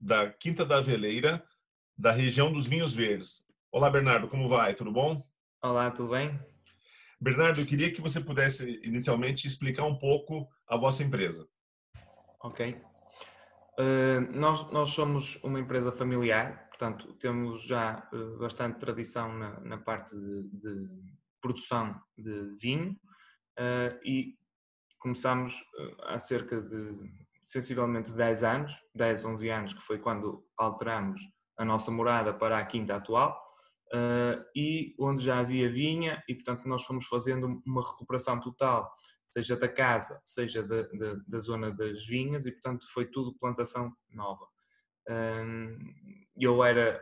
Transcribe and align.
da 0.00 0.30
Quinta 0.30 0.64
da 0.64 0.80
Veleira, 0.80 1.44
da 1.96 2.12
região 2.12 2.52
dos 2.52 2.66
Vinhos 2.66 2.94
Verdes. 2.94 3.44
Olá, 3.72 3.90
Bernardo, 3.90 4.28
como 4.28 4.48
vai? 4.48 4.74
Tudo 4.74 4.92
bom? 4.92 5.22
Olá, 5.62 5.90
tudo 5.90 6.10
bem? 6.10 6.38
Bernardo, 7.20 7.60
eu 7.60 7.66
queria 7.66 7.92
que 7.92 8.00
você 8.00 8.20
pudesse 8.20 8.80
inicialmente 8.84 9.46
explicar 9.46 9.84
um 9.84 9.98
pouco 9.98 10.48
a 10.68 10.76
vossa 10.76 11.02
empresa. 11.02 11.48
Ok. 12.42 12.80
Uh, 13.78 14.20
nós, 14.32 14.70
nós 14.70 14.90
somos 14.90 15.36
uma 15.42 15.60
empresa 15.60 15.90
familiar, 15.92 16.68
portanto, 16.68 17.14
temos 17.14 17.62
já 17.62 18.08
uh, 18.12 18.38
bastante 18.38 18.78
tradição 18.78 19.32
na, 19.36 19.60
na 19.60 19.78
parte 19.78 20.14
de, 20.14 20.42
de, 20.44 20.88
produção 21.40 21.92
de 22.16 22.56
vinho 22.60 22.92
uh, 23.58 23.98
e 24.04 24.34
começamos 24.98 25.62
há 26.04 26.18
cerca 26.18 26.60
de 26.60 27.25
sensivelmente 27.50 28.12
10 28.12 28.42
anos, 28.42 28.74
10, 28.94 29.24
11 29.24 29.48
anos, 29.50 29.74
que 29.74 29.82
foi 29.82 29.98
quando 29.98 30.44
alteramos 30.58 31.20
a 31.58 31.64
nossa 31.64 31.90
morada 31.90 32.34
para 32.34 32.58
a 32.58 32.64
quinta 32.64 32.96
atual, 32.96 33.40
uh, 33.94 34.44
e 34.54 34.94
onde 34.98 35.24
já 35.24 35.38
havia 35.38 35.70
vinha, 35.70 36.22
e 36.28 36.34
portanto 36.34 36.66
nós 36.66 36.84
fomos 36.84 37.06
fazendo 37.06 37.62
uma 37.64 37.82
recuperação 37.82 38.40
total, 38.40 38.92
seja 39.26 39.56
da 39.56 39.68
casa, 39.68 40.20
seja 40.24 40.62
da, 40.62 40.82
da, 40.82 41.14
da 41.26 41.38
zona 41.38 41.70
das 41.70 42.04
vinhas, 42.04 42.46
e 42.46 42.52
portanto 42.52 42.84
foi 42.92 43.06
tudo 43.06 43.38
plantação 43.38 43.92
nova. 44.10 44.44
Uh, 45.08 45.78
eu 46.36 46.64
era 46.64 47.00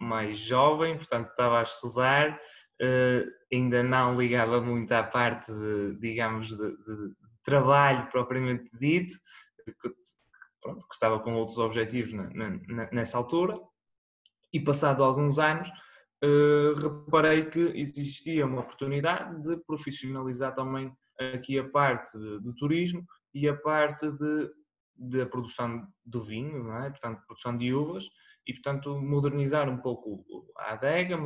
mais 0.00 0.38
jovem, 0.38 0.96
portanto 0.96 1.28
estava 1.28 1.60
a 1.60 1.62
estudar, 1.62 2.40
uh, 2.80 3.30
ainda 3.52 3.82
não 3.82 4.18
ligava 4.18 4.60
muito 4.62 4.90
à 4.92 5.02
parte, 5.02 5.52
de, 5.52 5.98
digamos, 6.00 6.48
de, 6.48 6.56
de 6.56 7.14
trabalho 7.44 8.08
propriamente 8.10 8.70
dito, 8.78 9.16
que, 9.72 9.94
pronto, 10.60 10.86
que 10.86 10.94
estava 10.94 11.20
com 11.20 11.34
outros 11.34 11.58
objetivos 11.58 12.12
na, 12.12 12.30
na, 12.30 12.90
nessa 12.92 13.18
altura, 13.18 13.58
e 14.52 14.60
passado 14.60 15.02
alguns 15.02 15.38
anos 15.38 15.68
uh, 16.24 16.74
reparei 16.80 17.46
que 17.46 17.58
existia 17.74 18.46
uma 18.46 18.60
oportunidade 18.60 19.42
de 19.42 19.56
profissionalizar 19.66 20.54
também 20.54 20.92
aqui 21.34 21.58
a 21.58 21.68
parte 21.68 22.16
de 22.18 22.54
turismo 22.56 23.04
e 23.32 23.48
a 23.48 23.56
parte 23.56 24.10
de, 24.10 24.50
da 24.96 25.26
produção 25.26 25.86
do 26.04 26.20
vinho, 26.20 26.72
é? 26.72 26.90
portanto, 26.90 27.22
produção 27.26 27.56
de 27.56 27.72
uvas, 27.74 28.08
e, 28.46 28.52
portanto, 28.52 29.00
modernizar 29.00 29.68
um 29.68 29.78
pouco 29.78 30.24
a 30.58 30.74
adega, 30.74 31.16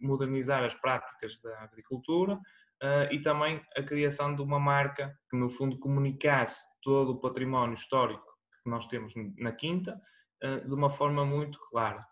modernizar 0.00 0.62
as 0.62 0.74
práticas 0.74 1.40
da 1.40 1.62
agricultura 1.62 2.38
uh, 2.82 3.12
e 3.12 3.20
também 3.20 3.62
a 3.76 3.82
criação 3.82 4.34
de 4.34 4.42
uma 4.42 4.58
marca 4.58 5.16
que, 5.28 5.36
no 5.36 5.48
fundo, 5.48 5.78
comunicasse 5.78 6.60
todo 6.82 7.12
o 7.12 7.20
património 7.20 7.74
histórico 7.74 8.24
que 8.62 8.70
nós 8.70 8.86
temos 8.86 9.12
na 9.38 9.52
Quinta 9.52 10.00
uh, 10.44 10.68
de 10.68 10.74
uma 10.74 10.90
forma 10.90 11.24
muito 11.24 11.58
clara. 11.70 12.04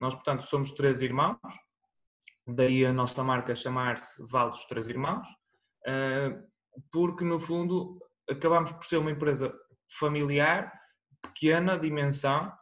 Nós, 0.00 0.14
portanto, 0.14 0.42
somos 0.42 0.72
três 0.72 1.00
irmãos, 1.00 1.38
daí 2.46 2.84
a 2.84 2.92
nossa 2.92 3.22
marca 3.22 3.54
chamar-se 3.54 4.22
Vale 4.30 4.50
dos 4.50 4.64
Três 4.66 4.88
Irmãos, 4.88 5.26
uh, 5.86 6.42
porque, 6.92 7.24
no 7.24 7.38
fundo, 7.38 7.98
acabamos 8.28 8.72
por 8.72 8.84
ser 8.84 8.98
uma 8.98 9.10
empresa 9.10 9.54
familiar, 9.98 10.72
pequena 11.22 11.78
dimensão, 11.78 12.52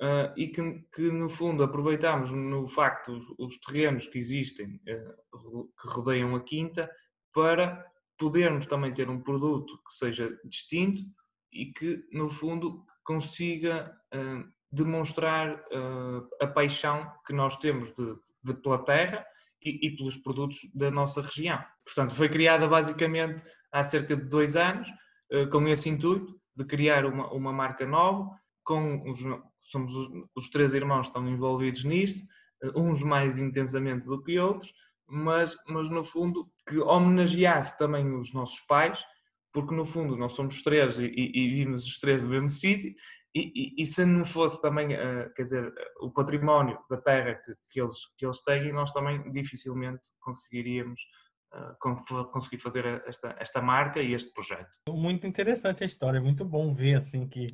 Uh, 0.00 0.34
e 0.36 0.48
que, 0.48 0.84
que, 0.92 1.12
no 1.12 1.28
fundo 1.28 1.62
aproveitamos 1.62 2.28
no 2.32 2.66
facto 2.66 3.12
os, 3.12 3.24
os 3.38 3.60
terrenos 3.60 4.08
que 4.08 4.18
existem 4.18 4.80
uh, 4.88 5.64
que 5.80 5.88
rodeiam 5.94 6.34
a 6.34 6.42
quinta 6.42 6.90
para 7.32 7.84
podermos 8.18 8.66
também 8.66 8.92
ter 8.92 9.08
um 9.10 9.20
produto 9.20 9.78
que 9.86 9.94
seja 9.94 10.38
distinto 10.44 11.02
e 11.52 11.66
que, 11.66 12.04
no 12.12 12.28
fundo, 12.28 12.84
consiga 13.04 13.94
uh, 14.14 14.48
demonstrar 14.70 15.54
uh, 15.54 16.28
a 16.40 16.46
paixão 16.46 17.10
que 17.26 17.32
nós 17.32 17.56
temos 17.56 17.92
de, 17.94 18.14
de 18.44 18.54
pela 18.54 18.78
terra 18.78 19.26
e, 19.62 19.86
e, 19.86 19.96
pelos 19.96 20.16
produtos 20.16 20.60
da 20.74 20.90
nossa 20.90 21.20
região. 21.20 21.62
Portanto, 21.84 22.14
foi 22.14 22.28
criada 22.28 22.66
basicamente 22.68 23.42
há 23.72 23.82
cerca 23.82 24.16
de 24.16 24.24
dois 24.24 24.56
anos, 24.56 24.88
uh, 25.32 25.48
com 25.50 25.66
esse 25.66 25.88
intuito 25.88 26.40
de 26.56 26.64
criar 26.64 27.04
uma, 27.04 27.32
uma 27.32 27.52
marca 27.52 27.86
nova, 27.86 28.30
com 28.62 29.00
os, 29.10 29.20
somos 29.60 29.94
os, 29.94 30.08
os 30.36 30.48
três 30.48 30.74
irmãos 30.74 31.02
que 31.02 31.08
estão 31.08 31.28
envolvidos 31.28 31.84
nisto, 31.84 32.24
uns 32.76 33.02
mais 33.02 33.38
intensamente 33.38 34.06
do 34.06 34.22
que 34.22 34.38
outros, 34.38 34.72
mas, 35.08 35.56
mas 35.66 35.90
no 35.90 36.04
fundo 36.04 36.48
que 36.68 36.78
homenageasse 36.78 37.76
também 37.78 38.12
os 38.14 38.32
nossos 38.32 38.60
pais, 38.60 39.04
porque 39.52 39.74
no 39.74 39.84
fundo 39.84 40.16
nós 40.16 40.32
somos 40.34 40.62
três 40.62 40.98
e, 40.98 41.06
e, 41.06 41.38
e 41.38 41.54
vimos 41.54 41.84
os 41.84 41.98
três 41.98 42.22
do 42.22 42.30
mesmo 42.30 42.48
sítio, 42.48 42.94
e, 43.34 43.74
e, 43.78 43.86
se 43.86 44.04
não 44.04 44.26
fosse 44.26 44.60
também, 44.60 44.88
uh, 44.88 45.32
quer 45.34 45.44
dizer, 45.44 45.72
o 46.02 46.10
património 46.10 46.78
da 46.90 47.00
terra 47.00 47.34
que, 47.34 47.54
que, 47.70 47.80
eles, 47.80 47.96
que 48.18 48.26
eles 48.26 48.42
têm, 48.42 48.72
nós 48.72 48.92
também 48.92 49.30
dificilmente 49.30 50.02
conseguiríamos 50.20 51.00
uh, 51.54 52.26
conseguir 52.30 52.58
fazer 52.58 53.02
esta, 53.06 53.34
esta 53.40 53.62
marca 53.62 54.00
e 54.00 54.12
este 54.12 54.30
projeto. 54.34 54.68
Muito 54.86 55.26
interessante 55.26 55.82
a 55.82 55.86
história, 55.86 56.20
muito 56.20 56.44
bom 56.44 56.74
ver 56.74 56.96
assim 56.96 57.26
que, 57.26 57.46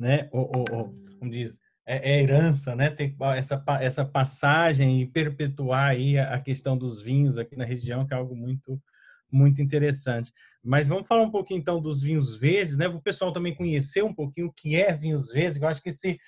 né, 0.00 0.30
o, 0.32 0.40
o, 0.40 0.62
o 0.62 1.18
como 1.18 1.30
diz, 1.30 1.60
é, 1.86 2.12
é 2.12 2.22
herança, 2.22 2.74
né? 2.74 2.90
Tem 2.90 3.14
essa, 3.36 3.62
essa 3.80 4.04
passagem 4.04 5.00
e 5.00 5.06
perpetuar 5.06 5.90
aí 5.90 6.18
a, 6.18 6.38
questão 6.40 6.76
dos 6.76 7.00
vinhos 7.00 7.38
aqui 7.38 7.56
na 7.56 7.64
região, 7.64 8.06
que 8.06 8.12
é 8.12 8.16
algo 8.16 8.34
muito 8.34 8.80
muito 9.30 9.60
interessante. 9.60 10.32
Mas 10.62 10.86
vamos 10.86 11.06
falar 11.06 11.22
um 11.22 11.30
pouquinho 11.30 11.58
então 11.58 11.80
dos 11.80 12.00
vinhos 12.00 12.36
verdes, 12.36 12.76
né? 12.76 12.88
Para 12.88 12.96
o 12.96 13.02
pessoal 13.02 13.32
também 13.32 13.54
conhecer 13.54 14.02
um 14.02 14.14
pouquinho 14.14 14.46
o 14.46 14.52
que 14.52 14.76
é 14.76 14.94
vinhos 14.94 15.30
verdes. 15.30 15.60
Eu 15.60 15.68
acho 15.68 15.82
que 15.82 15.90
se 15.90 16.18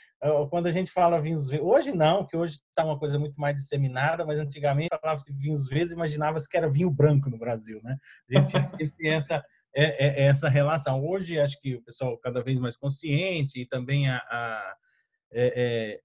quando 0.50 0.66
a 0.66 0.72
gente 0.72 0.90
fala 0.90 1.20
vinhos 1.20 1.48
verdes, 1.48 1.66
hoje 1.66 1.92
não, 1.92 2.26
que 2.26 2.36
hoje 2.36 2.54
está 2.54 2.84
uma 2.84 2.98
coisa 2.98 3.18
muito 3.18 3.40
mais 3.40 3.54
disseminada, 3.54 4.26
mas 4.26 4.40
antigamente 4.40 4.88
falava-se 5.00 5.32
vinhos 5.32 5.68
verdes, 5.68 5.92
imaginava-se 5.92 6.48
que 6.48 6.56
era 6.56 6.68
vinho 6.68 6.90
branco 6.90 7.30
no 7.30 7.38
Brasil, 7.38 7.80
né? 7.84 7.96
A 8.30 8.38
gente 8.38 8.60
sempre 8.62 9.08
essa 9.08 9.42
é, 9.74 10.24
é, 10.24 10.26
essa 10.26 10.48
relação. 10.48 11.06
Hoje 11.06 11.38
acho 11.38 11.60
que 11.60 11.76
o 11.76 11.82
pessoal 11.82 12.18
cada 12.18 12.42
vez 12.42 12.58
mais 12.58 12.76
consciente 12.76 13.60
e 13.60 13.66
também 13.66 14.08
a, 14.08 14.16
a 14.16 14.76
é, 15.32 15.52
é, 15.56 16.00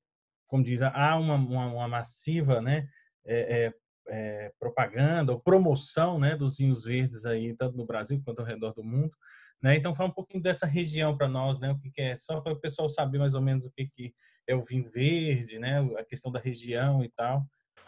como 0.48 0.64
diz, 0.64 0.82
há 0.82 1.18
uma, 1.18 1.36
uma, 1.36 1.66
uma 1.68 1.88
massiva 1.88 2.62
né, 2.62 2.88
é, 3.26 3.74
é, 4.08 4.52
propaganda 4.60 5.32
ou 5.32 5.40
promoção 5.40 6.20
né, 6.20 6.36
dos 6.36 6.58
vinhos 6.58 6.84
verdes 6.84 7.26
aí, 7.26 7.56
tanto 7.56 7.78
no 7.78 7.86
Brasil 7.86 8.22
quanto 8.24 8.40
ao 8.40 8.46
redor 8.46 8.74
do 8.74 8.84
mundo. 8.84 9.16
Né? 9.62 9.76
Então, 9.76 9.96
fala 9.96 10.10
um 10.10 10.14
pouquinho 10.14 10.44
dessa 10.44 10.66
região 10.66 11.16
para 11.16 11.28
nós, 11.28 11.60
né? 11.60 11.72
o 11.72 11.80
que, 11.80 11.90
que 11.90 12.02
é, 12.02 12.16
só 12.16 12.42
para 12.42 12.54
o 12.54 12.60
pessoal 12.60 12.90
saber 12.90 13.18
mais 13.18 13.34
ou 13.34 13.42
menos 13.42 13.66
o 13.66 13.72
que, 13.72 13.88
que 13.88 14.14
é 14.46 14.56
o 14.56 14.64
vinho 14.64 14.84
verde, 14.84 15.58
né? 15.58 15.80
a 15.98 16.04
questão 16.04 16.32
da 16.32 16.40
região 16.40 17.04
e 17.04 17.10
tal. 17.10 17.46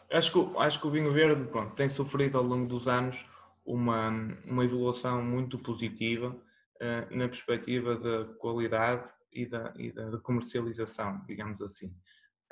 Acho 0.09 0.31
que, 0.31 0.57
acho 0.57 0.79
que 0.79 0.88
o 0.88 0.91
vinho 0.91 1.12
verde 1.12 1.45
pronto, 1.50 1.75
tem 1.75 1.90
sofrido 1.90 2.38
ao 2.38 2.44
longo 2.44 2.68
dos 2.68 2.88
anos 2.88 3.25
uma, 3.66 4.09
uma 4.45 4.63
evolução 4.63 5.22
muito 5.22 5.57
positiva 5.57 6.29
uh, 6.29 7.16
na 7.16 7.28
perspectiva 7.28 7.95
da 7.97 8.25
qualidade 8.35 9.03
e 9.35 9.46
da, 9.46 9.73
e 9.78 9.91
da 9.91 10.18
comercialização, 10.19 11.21
digamos 11.27 11.62
assim. 11.62 11.94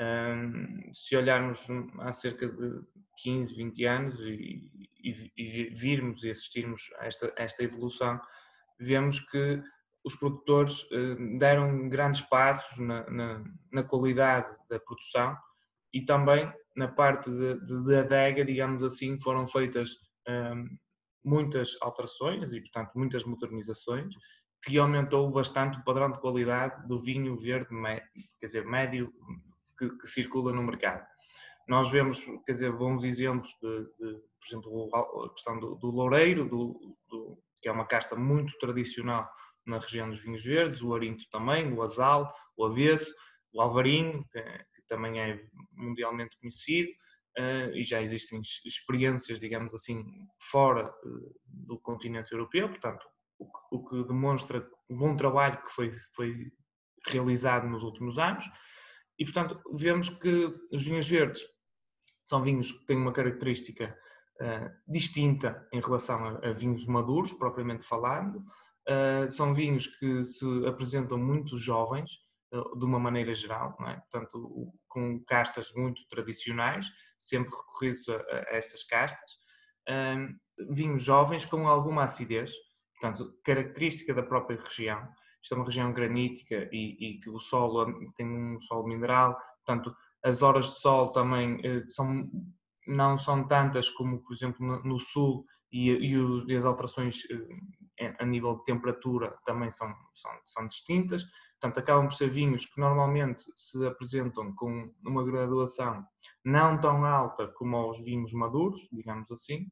Um, 0.02 0.92
se 0.92 1.16
olharmos 1.16 1.68
há 2.00 2.12
cerca 2.12 2.48
de 2.48 2.82
15, 3.18 3.56
20 3.56 3.86
anos 3.86 4.20
e, 4.20 4.70
e, 5.04 5.32
e 5.38 5.70
virmos 5.70 6.24
e 6.24 6.30
assistirmos 6.30 6.92
a 7.00 7.06
esta, 7.06 7.32
a 7.38 7.44
esta 7.44 7.64
evolução, 7.64 8.20
vemos 8.80 9.20
que 9.20 9.62
os 10.04 10.16
produtores 10.16 10.84
uh, 10.84 11.38
deram 11.38 11.88
grandes 11.88 12.22
passos 12.22 12.78
na, 12.80 13.10
na, 13.10 13.44
na, 13.72 13.84
qualidade 13.84 14.54
da 14.70 14.80
produção 14.80 15.38
e 15.94 16.04
também 16.04 16.52
na 16.76 16.88
parte 16.88 17.30
de 17.32 17.96
adega, 17.96 18.44
digamos 18.44 18.84
assim, 18.84 19.20
foram 19.20 19.48
feitas 19.48 19.92
um, 20.28 20.68
muitas 21.24 21.78
alterações 21.82 22.52
e, 22.52 22.60
portanto, 22.60 22.92
muitas 22.96 23.24
modernizações 23.24 24.14
que 24.64 24.78
aumentou 24.78 25.30
bastante 25.30 25.78
o 25.78 25.84
padrão 25.84 26.12
de 26.12 26.20
qualidade 26.20 26.88
do 26.88 27.00
vinho 27.00 27.38
verde, 27.38 27.68
quer 28.40 28.46
dizer, 28.46 28.66
médio 28.66 29.14
que, 29.78 29.90
que, 29.98 30.08
circula 30.08 30.54
no 30.54 30.64
mercado. 30.64 31.06
Nós 31.68 31.90
vemos, 31.90 32.20
quer 32.46 32.54
dizer, 32.54 32.72
bons 32.72 33.04
exemplos 33.04 33.56
de, 33.62 33.84
de 33.84 34.22
por 34.40 34.48
exemplo, 34.48 34.96
a 35.26 35.30
questão 35.34 35.60
do, 35.60 35.76
do 35.76 35.88
loureiro, 35.88 36.48
do, 36.48 36.98
do, 37.10 37.38
que 37.62 37.68
é 37.68 37.72
uma 37.72 37.86
casta 37.86 38.16
muito 38.16 38.58
tradicional 38.58 39.30
na 39.66 39.80
região 39.80 40.10
dos 40.10 40.20
vinhos 40.20 40.44
verdes, 40.44 40.82
o 40.82 40.94
arinto 40.94 41.24
também, 41.30 41.72
o 41.74 41.82
azal, 41.82 42.34
o 42.58 42.66
avesso, 42.66 43.14
o 43.54 43.62
alvarinho, 43.62 44.26
que, 44.32 44.42
que 44.42 44.82
também 44.88 45.20
é 45.22 45.42
mundialmente 45.72 46.38
conhecido, 46.38 46.90
uh, 47.38 47.74
e 47.74 47.84
já 47.84 48.02
existem 48.02 48.42
experiências, 48.66 49.40
digamos 49.40 49.74
assim, 49.74 50.04
fora 50.52 50.90
uh, 51.06 51.36
do 51.46 51.80
continente 51.80 52.34
europeu, 52.34 52.68
portanto, 52.70 53.06
o 53.40 53.46
que, 53.46 53.60
o 53.72 53.86
que, 53.86 54.08
demonstra 54.08 54.68
o 54.90 54.96
bom 54.96 55.16
trabalho 55.16 55.62
que 55.64 55.72
foi, 55.72 55.92
foi 56.16 56.52
realizado 57.08 57.68
nos 57.68 57.84
últimos 57.84 58.18
anos. 58.18 58.46
E, 59.18 59.26
portanto, 59.26 59.60
vemos 59.76 60.10
que 60.10 60.54
os 60.72 60.84
vinhos 60.84 61.08
verdes 61.08 61.42
são 62.24 62.42
vinhos 62.42 62.72
que 62.72 62.86
têm 62.86 62.98
uma 62.98 63.12
característica 63.12 63.96
uh, 64.42 64.70
distinta 64.88 65.68
em 65.72 65.80
relação 65.80 66.24
a, 66.26 66.50
a, 66.50 66.54
vinhos 66.54 66.86
maduros, 66.88 67.34
propriamente 67.34 67.86
falando. 67.86 68.38
Uh, 68.88 69.30
são 69.30 69.54
vinhos 69.54 69.88
que 69.88 70.24
se 70.24 70.68
apresentam 70.68 71.18
muito 71.18 71.58
jovens, 71.58 72.12
uh, 72.54 72.78
de 72.78 72.86
uma 72.86 73.00
maneira 73.00 73.34
geral, 73.34 73.76
é? 73.88 73.96
portanto, 73.96 74.74
com 74.88 75.24
castas 75.26 75.72
muito 75.76 76.02
tradicionais, 76.10 76.88
sempre 77.18 77.52
recorridos 77.52 78.08
a, 78.10 78.16
a 78.16 78.56
estas 78.56 78.84
castas. 78.84 79.32
vinhos 80.72 81.04
jovens 81.04 81.46
com 81.46 81.68
alguma 81.68 82.04
acidez, 82.04 82.54
portanto, 83.04 83.38
característica 83.44 84.14
da 84.14 84.24
própria 84.24 84.58
região. 84.62 85.06
Isto 85.42 85.56
é 85.56 85.58
uma 85.58 85.66
região 85.66 85.92
granítica 85.92 86.70
e, 86.72 86.96
e 87.00 87.20
que 87.20 87.30
o 87.30 87.38
solo 87.38 87.86
tem 88.16 88.26
um 88.26 88.58
solo 88.62 88.88
mineral, 88.88 89.38
portanto, 89.66 89.94
as 90.24 90.42
horas 90.42 90.68
de 90.68 90.80
sol 90.80 91.12
também 91.12 91.60
eh, 91.66 91.84
são, 91.90 92.32
não 92.88 93.18
são 93.18 93.46
tantas 93.46 93.90
como, 93.90 94.20
por 94.20 94.34
exemplo, 94.34 94.66
no, 94.66 94.82
no 94.84 95.00
sul 95.00 95.44
e, 95.70 95.90
e, 95.90 96.18
o, 96.18 96.50
e, 96.50 96.56
as 96.56 96.64
alterações 96.64 97.24
eh, 98.00 98.16
a 98.20 98.26
nível 98.26 98.56
de 98.56 98.64
temperatura 98.64 99.38
também 99.44 99.70
são, 99.70 99.94
são, 100.14 100.32
são 100.46 100.66
distintas. 100.66 101.26
Portanto, 101.60 101.80
acabam 101.80 102.08
por 102.08 102.16
ser 102.16 102.30
vinhos 102.30 102.66
que 102.66 102.80
normalmente 102.80 103.44
se 103.58 103.86
apresentam 103.86 104.56
com 104.56 104.90
uma 105.06 105.26
graduação 105.26 106.06
não 106.46 106.80
tão 106.80 107.04
alta 107.04 107.50
como 107.50 107.90
os 107.90 108.00
vinhos 108.00 108.32
maduros, 108.32 108.88
digamos 108.94 109.30
assim, 109.30 109.68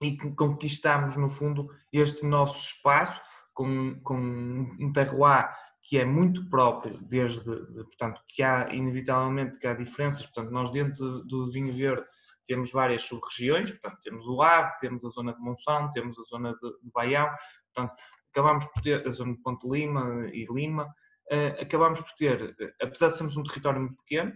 e 0.00 0.16
conquistamos, 0.16 1.16
no 1.16 1.28
fundo, 1.28 1.68
este 1.92 2.24
nosso 2.24 2.58
espaço 2.58 3.20
com, 3.52 4.00
com 4.02 4.16
um 4.16 4.92
terroir 4.92 5.50
que 5.82 5.98
é 5.98 6.04
muito 6.04 6.48
próprio, 6.48 6.98
desde, 7.02 7.42
portanto, 7.42 8.20
que 8.28 8.42
há, 8.42 8.72
inevitavelmente, 8.72 9.58
que 9.58 9.66
há 9.66 9.74
diferenças, 9.74 10.26
portanto, 10.26 10.50
nós 10.50 10.70
dentro 10.70 11.22
do 11.24 11.50
vinho 11.50 11.72
verde 11.72 12.04
temos 12.44 12.70
várias 12.70 13.02
sub-regiões, 13.02 13.70
portanto, 13.70 13.98
temos 14.02 14.26
o 14.26 14.42
Ave, 14.42 14.76
temos 14.78 15.04
a 15.04 15.08
zona 15.08 15.32
de 15.32 15.40
Monção, 15.40 15.90
temos 15.90 16.18
a 16.18 16.22
zona 16.22 16.52
de, 16.54 16.70
de 16.82 16.90
Baião, 16.92 17.28
portanto, 17.72 18.00
acabamos 18.30 18.64
por 18.66 18.82
ter 18.82 19.06
a 19.06 19.10
zona 19.10 19.34
de 19.34 19.42
Ponte 19.42 19.68
Lima 19.68 20.28
e 20.32 20.44
Lima, 20.52 20.84
uh, 20.84 21.62
acabamos 21.62 22.00
por 22.00 22.12
ter, 22.16 22.54
apesar 22.80 23.08
de 23.08 23.16
sermos 23.16 23.36
um 23.36 23.42
território 23.42 23.80
muito 23.80 23.96
pequeno, 23.98 24.32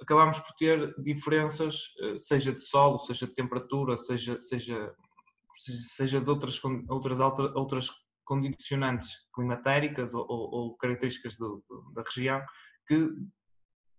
acabamos 0.00 0.38
por 0.38 0.52
ter 0.54 0.94
diferenças, 0.98 1.76
uh, 2.00 2.18
seja 2.18 2.52
de 2.52 2.60
solo, 2.60 2.98
seja 2.98 3.26
de 3.26 3.34
temperatura, 3.34 3.96
seja, 3.96 4.38
seja, 4.40 4.92
seja 5.54 6.20
de 6.20 6.30
outras, 6.30 6.60
outras, 6.88 7.20
outras 7.20 7.90
condicionantes 8.24 9.08
climatéricas 9.34 10.12
ou, 10.14 10.26
ou, 10.28 10.50
ou 10.50 10.76
características 10.76 11.36
do, 11.36 11.64
da 11.94 12.02
região 12.02 12.42
que 12.86 13.08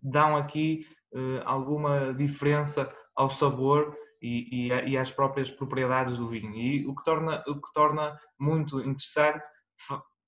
dão 0.00 0.36
aqui 0.36 0.86
uh, 1.12 1.42
alguma 1.44 2.14
diferença 2.14 2.92
ao 3.16 3.28
sabor 3.28 3.94
e, 4.22 4.68
e, 4.68 4.90
e, 4.90 4.98
às 4.98 5.10
próprias 5.10 5.50
propriedades 5.50 6.16
do 6.16 6.28
vinho. 6.28 6.54
E 6.54 6.86
o 6.86 6.94
que 6.94 7.04
torna, 7.04 7.42
o 7.46 7.60
que 7.60 7.72
torna 7.72 8.18
muito 8.38 8.80
interessante, 8.80 9.46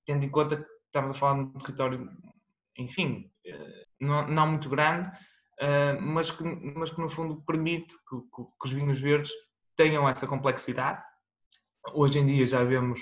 tendo 0.05 0.25
em 0.25 0.29
conta 0.29 0.57
que 0.57 0.65
estamos 0.85 1.11
a 1.11 1.19
falar 1.19 1.35
de 1.35 1.41
um 1.41 1.59
território, 1.59 2.09
enfim, 2.77 3.31
uh, 3.47 3.85
não, 3.99 4.27
não, 4.27 4.47
muito 4.47 4.69
grande, 4.69 5.09
mas, 6.01 6.31
que, 6.31 6.43
mas 6.43 6.91
que 6.91 6.99
no 7.01 7.09
fundo 7.09 7.43
permite 7.45 7.95
que, 8.09 8.17
que, 8.17 8.43
que 8.43 8.65
os 8.65 8.71
vinhos 8.71 8.99
verdes 8.99 9.31
tenham 9.75 10.07
essa 10.07 10.27
complexidade. 10.27 11.01
Hoje 11.93 12.19
em 12.19 12.25
dia 12.25 12.45
já 12.45 12.63
vemos 12.63 12.99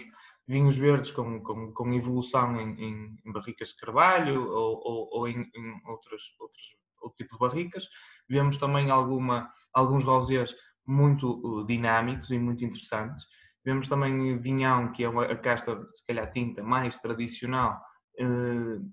vinhos 0.47 0.77
verdes 0.77 1.11
com, 1.11 1.41
com, 1.41 1.71
com 1.71 1.93
evolução 1.93 2.59
em, 2.59 3.17
em, 3.25 3.31
barricas 3.31 3.69
de 3.69 3.77
carvalho 3.77 4.49
ou, 4.49 4.81
ou, 4.83 5.09
ou 5.11 5.27
em, 5.27 5.39
em 5.55 5.81
outras, 5.87 6.21
outros, 6.39 6.61
outro 7.01 7.17
tipo 7.17 7.33
de 7.33 7.39
barricas. 7.39 7.87
Vemos 8.29 8.57
também 8.57 8.89
alguma, 8.89 9.49
alguns 9.73 10.03
rosés 10.03 10.55
muito 10.85 11.39
uh, 11.45 11.65
dinâmicos 11.65 12.31
e 12.31 12.37
muito 12.37 12.65
interessantes. 12.65 13.25
Vemos 13.63 13.87
também 13.87 14.37
vinhão, 14.39 14.91
que 14.91 15.03
é 15.03 15.07
a 15.07 15.37
casta, 15.37 15.85
se 15.87 16.05
calhar, 16.05 16.29
tinta 16.31 16.63
mais 16.63 16.97
tradicional, 16.97 17.79
uh, 18.19 18.91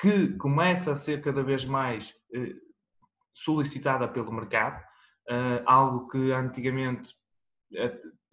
que 0.00 0.36
começa 0.36 0.92
a 0.92 0.96
ser 0.96 1.22
cada 1.22 1.42
vez 1.42 1.64
mais 1.64 2.10
uh, 2.36 2.63
solicitada 3.34 4.08
pelo 4.08 4.32
mercado, 4.32 4.82
algo 5.66 6.08
que 6.08 6.32
antigamente 6.32 7.12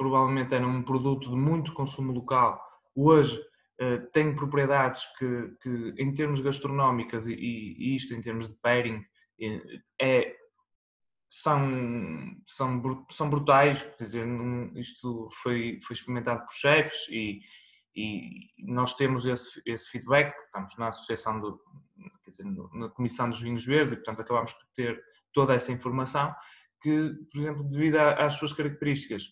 provavelmente 0.02 0.56
era 0.56 0.66
um 0.66 0.82
produto 0.82 1.30
de 1.30 1.36
muito 1.36 1.74
consumo 1.74 2.12
local, 2.12 2.60
hoje 2.96 3.40
uh, 3.80 4.10
tem 4.12 4.36
propriedades 4.36 5.06
que, 5.18 5.56
que, 5.62 5.94
em 5.98 6.12
termos 6.12 6.42
gastronómicas 6.42 7.28
e, 7.28 7.34
e, 7.34 7.96
isto 7.96 8.16
em 8.16 8.22
termos 8.22 8.48
de 8.48 8.56
pairing, 8.56 9.04
eh, 9.40 9.62
é, 10.02 10.36
são, 11.30 12.36
são, 12.46 13.06
são 13.12 13.30
brutais, 13.30 13.82
quer 13.82 14.04
dizer, 14.04 14.28
isto 14.76 15.30
foi, 15.44 15.80
foi 15.84 15.94
experimentado 15.94 16.46
por 16.46 16.54
chefes 16.54 17.08
e, 17.10 17.42
e 17.96 18.50
nós 18.60 18.94
temos 18.94 19.26
esse, 19.26 19.62
esse 19.66 19.90
feedback, 19.90 20.34
estamos 20.46 20.78
na 20.78 20.88
associação, 20.88 21.40
do, 21.40 21.60
dizer, 22.26 22.46
na 22.74 22.90
Comissão 22.90 23.30
dos 23.30 23.42
Vinhos 23.42 23.66
Verdes 23.66 23.94
e, 23.94 23.96
portanto, 23.98 24.22
acabamos 24.22 24.54
por 24.54 24.66
ter 24.74 25.02
toda 25.34 25.54
essa 25.54 25.72
informação 25.72 26.34
que, 26.82 27.14
por 27.32 27.40
exemplo, 27.40 27.64
devido 27.64 27.98
às 27.98 28.34
suas 28.34 28.54
características 28.54 29.24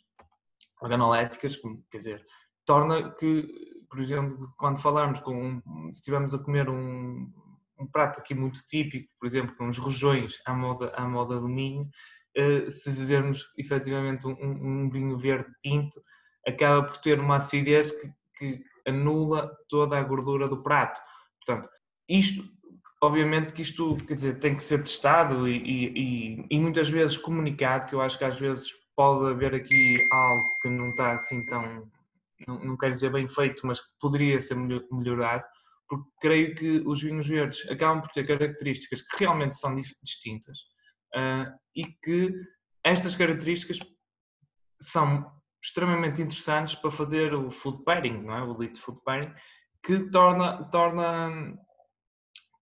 organoléticas, 0.81 1.57
quer 1.91 1.97
dizer, 1.97 2.25
torna 2.65 3.11
que, 3.15 3.47
por 3.89 3.99
exemplo, 3.99 4.53
quando 4.57 4.79
falarmos 4.79 5.19
com, 5.19 5.61
se 5.91 5.99
estivermos 5.99 6.33
a 6.33 6.39
comer 6.39 6.69
um, 6.69 7.31
um 7.79 7.87
prato 7.87 8.19
aqui 8.19 8.35
muito 8.35 8.65
típico, 8.67 9.09
por 9.19 9.25
exemplo, 9.25 9.55
com 9.55 9.67
uns 9.67 9.77
rojões 9.77 10.39
à 10.45 10.53
moda, 10.53 10.93
à 10.95 11.07
moda 11.07 11.39
do 11.39 11.47
Minho, 11.47 11.89
uh, 12.37 12.69
se 12.69 12.91
bebermos 12.91 13.45
efetivamente 13.57 14.27
um, 14.27 14.33
um, 14.33 14.89
vinho 14.89 15.17
verde 15.17 15.49
tinto, 15.61 16.01
acaba 16.47 16.83
por 16.83 16.97
ter 16.97 17.19
uma 17.19 17.37
acidez 17.37 17.91
que, 17.91 18.11
que 18.39 18.63
anula 18.87 19.51
toda 19.67 19.99
a 19.99 20.03
gordura 20.03 20.47
do 20.47 20.63
prato. 20.63 20.99
Portanto, 21.45 21.69
isto, 22.07 22.43
obviamente 23.03 23.53
que 23.53 23.61
isto 23.61 23.97
quer 23.97 24.13
dizer, 24.13 24.39
tem 24.39 24.55
que 24.55 24.63
ser 24.63 24.79
testado 24.79 25.47
e, 25.47 25.57
e, 25.57 26.45
e, 26.49 26.59
muitas 26.59 26.89
vezes 26.89 27.17
comunicado, 27.17 27.87
que 27.87 27.93
eu 27.93 28.01
acho 28.01 28.17
que 28.17 28.23
às 28.25 28.39
vezes 28.39 28.67
pode 28.95 29.29
haver 29.29 29.53
aqui 29.53 29.97
algo 30.11 30.43
que 30.61 30.69
não 30.69 30.89
está 30.89 31.13
assim 31.13 31.45
tão, 31.45 31.89
não, 32.47 32.59
não 32.59 32.77
quero 32.77 32.93
dizer 32.93 33.11
bem 33.11 33.27
feito, 33.27 33.65
mas 33.67 33.79
que 33.79 33.87
poderia 33.99 34.39
ser 34.39 34.55
melhorado, 34.55 35.43
porque 35.87 36.09
creio 36.21 36.55
que 36.55 36.83
os 36.85 37.01
vinhos 37.01 37.27
verdes 37.27 37.67
acabam 37.69 38.01
por 38.01 38.11
ter 38.11 38.25
características 38.25 39.01
que 39.01 39.19
realmente 39.19 39.55
são 39.55 39.75
distintas 39.75 40.57
uh, 41.15 41.51
e 41.75 41.83
que 41.85 42.33
estas 42.83 43.15
características 43.15 43.79
são 44.81 45.38
extremamente 45.61 46.21
interessantes 46.21 46.75
para 46.75 46.91
fazer 46.91 47.33
o 47.33 47.51
food 47.51 47.83
pairing, 47.83 48.23
não 48.23 48.35
é? 48.35 48.43
o 48.43 48.55
elite 48.55 48.79
food 48.79 49.01
pairing, 49.03 49.33
que 49.83 50.09
torna, 50.09 50.63
torna, 50.69 51.57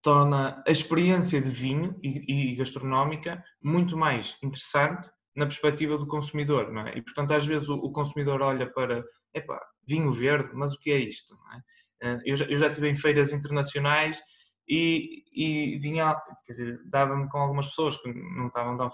torna 0.01 0.63
a 0.65 0.71
experiência 0.71 1.41
de 1.41 1.49
vinho 1.49 1.99
e, 2.03 2.51
e 2.51 2.55
gastronómica 2.55 3.43
muito 3.61 3.97
mais 3.97 4.37
interessante 4.43 5.09
na 5.35 5.45
perspectiva 5.45 5.97
do 5.97 6.07
consumidor, 6.07 6.71
não 6.71 6.87
é? 6.87 6.97
E 6.97 7.01
portanto 7.01 7.31
às 7.31 7.45
vezes 7.45 7.69
o, 7.69 7.75
o 7.75 7.91
consumidor 7.91 8.41
olha 8.41 8.71
para, 8.71 9.03
epá, 9.33 9.61
vinho 9.87 10.11
verde, 10.11 10.49
mas 10.53 10.73
o 10.73 10.79
que 10.79 10.91
é 10.91 10.97
isto? 10.97 11.37
É? 11.53 12.07
Eh, 12.07 12.19
eu, 12.25 12.35
já, 12.35 12.45
eu 12.45 12.57
já 12.57 12.67
estive 12.67 12.89
em 12.89 12.95
feiras 12.95 13.31
internacionais 13.31 14.19
e, 14.67 15.23
e 15.31 15.77
vinha, 15.77 16.15
quer 16.45 16.51
dizer, 16.51 16.81
dava-me 16.85 17.29
com 17.29 17.37
algumas 17.37 17.67
pessoas 17.67 17.95
que 17.97 18.11
não 18.13 18.47
estavam 18.47 18.75
tão 18.75 18.89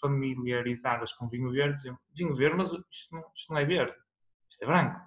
familiarizadas 0.00 1.12
com 1.12 1.28
vinho 1.28 1.50
verde, 1.50 1.76
diziam, 1.76 1.98
vinho 2.14 2.34
verde, 2.34 2.56
mas 2.56 2.68
isto 2.68 3.14
não, 3.14 3.24
isto 3.34 3.52
não 3.52 3.58
é 3.58 3.64
verde, 3.64 3.94
isto 4.50 4.62
é 4.62 4.66
branco. 4.66 5.00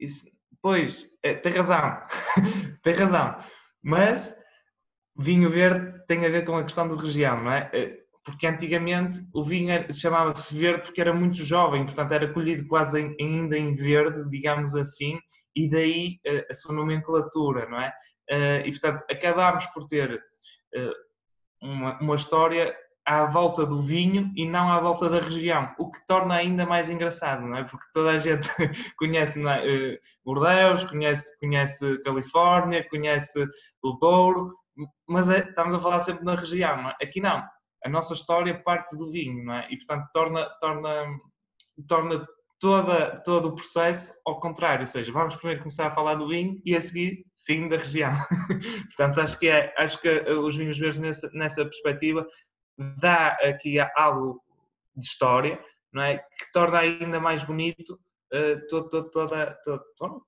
Isso, 0.00 0.26
pois, 0.60 1.06
é, 1.22 1.34
tem 1.34 1.52
razão, 1.52 2.00
tem 2.82 2.94
razão, 2.94 3.36
mas 3.82 4.34
vinho 5.16 5.48
verde 5.50 6.04
tem 6.06 6.24
a 6.26 6.28
ver 6.28 6.44
com 6.44 6.56
a 6.56 6.64
questão 6.64 6.88
da 6.88 6.96
região, 6.96 7.42
não 7.42 7.52
é? 7.52 7.70
Eh, 7.72 8.00
porque 8.24 8.46
antigamente 8.46 9.20
o 9.34 9.42
vinho 9.42 9.70
chamava-se 9.92 10.54
verde 10.54 10.82
porque 10.82 11.00
era 11.00 11.12
muito 11.12 11.36
jovem, 11.36 11.84
portanto 11.84 12.12
era 12.12 12.32
colhido 12.32 12.66
quase 12.66 13.14
ainda 13.20 13.56
em 13.56 13.74
verde, 13.74 14.28
digamos 14.28 14.74
assim, 14.74 15.18
e 15.54 15.68
daí 15.68 16.20
a, 16.26 16.30
eh, 16.30 16.46
a 16.50 16.54
sua 16.54 16.74
nomenclatura, 16.74 17.68
não 17.68 17.80
é? 17.80 17.92
Uh, 18.30 18.64
e 18.64 18.70
portanto 18.70 19.04
acabámos 19.10 19.66
por 19.66 19.86
ter 19.86 20.14
uh, 20.76 20.92
uma, 21.60 21.98
uma 22.00 22.14
história 22.14 22.76
à 23.04 23.24
volta 23.24 23.66
do 23.66 23.80
vinho 23.80 24.30
e 24.36 24.46
não 24.48 24.70
à 24.70 24.78
volta 24.78 25.08
da 25.08 25.18
região, 25.18 25.74
o 25.78 25.90
que 25.90 25.98
torna 26.06 26.34
ainda 26.34 26.64
mais 26.64 26.88
engraçado, 26.88 27.42
não 27.42 27.58
é? 27.58 27.64
Porque 27.64 27.86
toda 27.92 28.10
a 28.10 28.18
gente 28.18 28.48
conhece 28.96 29.40
é? 29.40 29.42
uh, 29.42 29.98
Bordeaux, 30.24 30.84
conhece, 30.84 31.38
conhece 31.40 31.98
Califórnia, 32.02 32.88
conhece 32.88 33.44
o 33.82 33.92
Douro, 33.94 34.54
mas 35.08 35.28
é, 35.28 35.40
estamos 35.40 35.74
a 35.74 35.78
falar 35.78 36.00
sempre 36.00 36.24
na 36.24 36.36
região, 36.36 36.76
não 36.82 36.90
é? 36.90 36.96
aqui 37.02 37.20
não. 37.20 37.44
A 37.84 37.88
nossa 37.88 38.12
história 38.12 38.62
parte 38.62 38.96
do 38.96 39.10
vinho, 39.10 39.44
não 39.44 39.54
é? 39.54 39.66
E 39.70 39.76
portanto 39.76 40.06
torna, 40.12 40.48
torna, 40.60 41.06
torna 41.88 42.26
toda, 42.60 43.20
todo 43.24 43.48
o 43.48 43.54
processo 43.54 44.12
ao 44.26 44.38
contrário, 44.38 44.82
ou 44.82 44.86
seja, 44.86 45.10
vamos 45.10 45.34
primeiro 45.34 45.62
começar 45.62 45.86
a 45.86 45.90
falar 45.90 46.14
do 46.16 46.28
vinho 46.28 46.60
e 46.64 46.76
a 46.76 46.80
seguir, 46.80 47.24
sim, 47.34 47.68
da 47.68 47.78
região. 47.78 48.12
portanto, 48.94 49.20
acho 49.20 49.38
que, 49.38 49.48
é, 49.48 49.74
acho 49.78 49.98
que 50.00 50.08
os 50.30 50.56
vinhos 50.56 50.78
verdes 50.78 51.00
nessa, 51.00 51.30
nessa 51.32 51.64
perspectiva 51.64 52.26
dá 53.00 53.28
aqui 53.42 53.78
algo 53.96 54.42
de 54.94 55.06
história, 55.06 55.58
não 55.92 56.02
é? 56.02 56.18
Que 56.18 56.52
torna 56.52 56.80
ainda 56.80 57.18
mais 57.18 57.42
bonito 57.42 57.98
uh, 58.34 58.66
todo, 58.68 59.10
toda, 59.10 59.58
todo, 59.96 60.22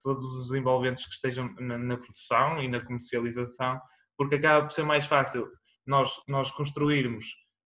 todos 0.00 0.22
os 0.40 0.52
envolventes 0.52 1.04
que 1.04 1.14
estejam 1.14 1.52
na, 1.58 1.76
na, 1.76 1.96
produção 1.96 2.62
e 2.62 2.68
na 2.68 2.80
comercialização, 2.84 3.80
porque 4.16 4.36
acaba 4.36 4.66
por 4.66 4.72
ser 4.72 4.84
mais 4.84 5.04
fácil 5.04 5.48
nós, 5.84 6.14
nós 6.28 6.52
construirmos, 6.52 7.26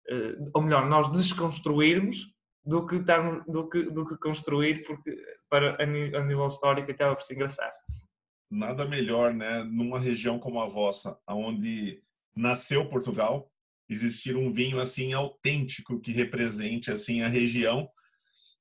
uh, 0.09 0.43
ou 0.53 0.61
melhor, 0.61 0.87
nós 0.87 1.11
desconstruirmos 1.11 2.36
do 2.67 2.85
que, 2.85 2.97
estarmos, 2.97 3.45
do 3.47 3.69
que, 3.69 3.83
do 3.83 4.05
que 4.05 4.17
construir, 4.17 4.85
porque 4.85 5.17
para, 5.49 5.81
a 5.81 5.85
nível 5.85 6.47
histórico 6.47 6.91
acaba 6.91 7.15
por 7.15 7.23
ser 7.23 7.35
engraçado. 7.35 7.73
Nada 8.51 8.85
melhor, 8.85 9.33
né, 9.33 9.63
numa 9.63 9.97
região 9.97 10.37
como 10.37 10.59
a 10.59 10.67
vossa, 10.67 11.17
onde 11.29 12.03
nasceu 12.35 12.89
Portugal, 12.89 13.49
existir 13.89 14.35
um 14.35 14.51
vinho 14.51 14.81
assim 14.81 15.13
autêntico 15.13 15.99
que 16.01 16.11
represente 16.11 16.91
assim 16.91 17.21
a 17.21 17.29
região. 17.29 17.89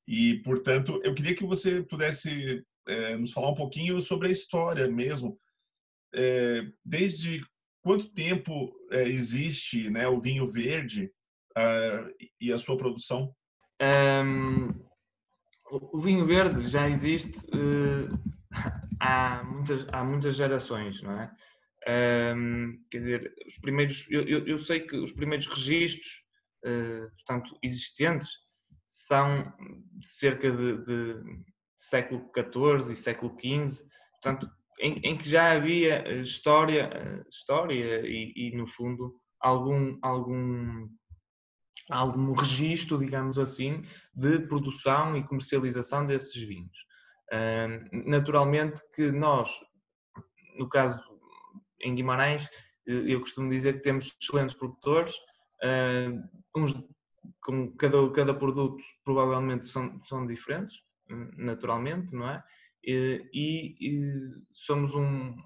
E 0.07 0.41
portanto 0.43 1.01
eu 1.03 1.13
queria 1.13 1.35
que 1.35 1.45
você 1.45 1.83
pudesse 1.83 2.65
é, 2.87 3.17
nos 3.17 3.33
falar 3.33 3.51
um 3.51 3.57
pouquinho 3.57 4.01
sobre 4.01 4.29
a 4.29 4.33
história 4.33 4.87
mesmo. 4.89 5.37
É, 6.15 6.65
desde 6.85 7.41
quanto 7.83 8.09
tempo 8.09 8.73
é, 8.93 9.03
existe 9.03 9.91
né 9.91 10.07
o 10.07 10.21
vinho 10.21 10.47
verde 10.47 11.13
uh, 11.59 12.29
e 12.41 12.53
a 12.53 12.59
sua 12.59 12.77
produção 12.77 13.35
um, 13.83 14.87
o 15.71 15.99
vinho 15.99 16.25
verde 16.25 16.68
já 16.68 16.88
existe 16.88 17.47
uh, 17.49 18.09
há 19.00 19.42
muitas 19.45 19.87
há 19.92 20.04
muitas 20.04 20.37
gerações 20.37 21.02
não 21.02 21.12
é? 21.21 21.30
Um, 21.88 22.85
quer 22.90 22.99
dizer, 22.99 23.35
os 23.47 23.59
primeiros, 23.59 24.11
eu, 24.11 24.45
eu, 24.45 24.59
sei 24.59 24.80
que 24.80 24.97
os 24.97 25.12
primeiros 25.12 25.47
registros, 25.47 26.25
uh, 26.64 27.09
portanto, 27.14 27.56
existentes, 27.62 28.28
são 28.85 29.52
de 29.92 30.09
cerca 30.09 30.50
de, 30.50 30.78
de 30.85 31.23
século 31.76 32.28
XIV 32.35 32.92
e 32.92 32.97
século 32.97 33.37
XV, 33.38 33.85
portanto, 34.14 34.50
em, 34.80 34.99
em, 35.04 35.16
que 35.16 35.28
já 35.28 35.52
havia 35.52 36.21
história, 36.21 36.90
história 37.30 38.00
e, 38.04 38.33
e, 38.35 38.56
no 38.56 38.66
fundo, 38.66 39.14
algum, 39.40 39.97
algum, 40.02 40.88
algum 41.90 42.33
registro, 42.33 42.99
digamos 42.99 43.38
assim, 43.38 43.83
de 44.14 44.40
produção 44.40 45.16
e 45.16 45.25
comercialização 45.25 46.05
desses 46.05 46.35
vinhos. 46.35 46.87
naturalmente 48.07 48.81
que 48.95 49.11
nós, 49.11 49.50
no 50.59 50.69
caso 50.69 51.02
em 51.81 51.95
Guimarães, 51.95 52.49
eu 52.87 53.21
costumo 53.21 53.50
dizer 53.50 53.75
que 53.75 53.83
temos 53.83 54.16
excelentes 54.21 54.55
produtores, 54.55 55.14
uns 56.57 56.75
com 57.43 57.73
cada, 57.76 58.11
cada 58.11 58.35
produto 58.35 58.83
provavelmente 59.05 59.66
são, 59.66 60.00
são 60.05 60.26
diferentes, 60.26 60.81
naturalmente, 61.37 62.14
não 62.14 62.28
é? 62.28 62.43
E, 62.85 63.75
e 63.81 64.00
somos 64.52 64.95
um, 64.95 65.37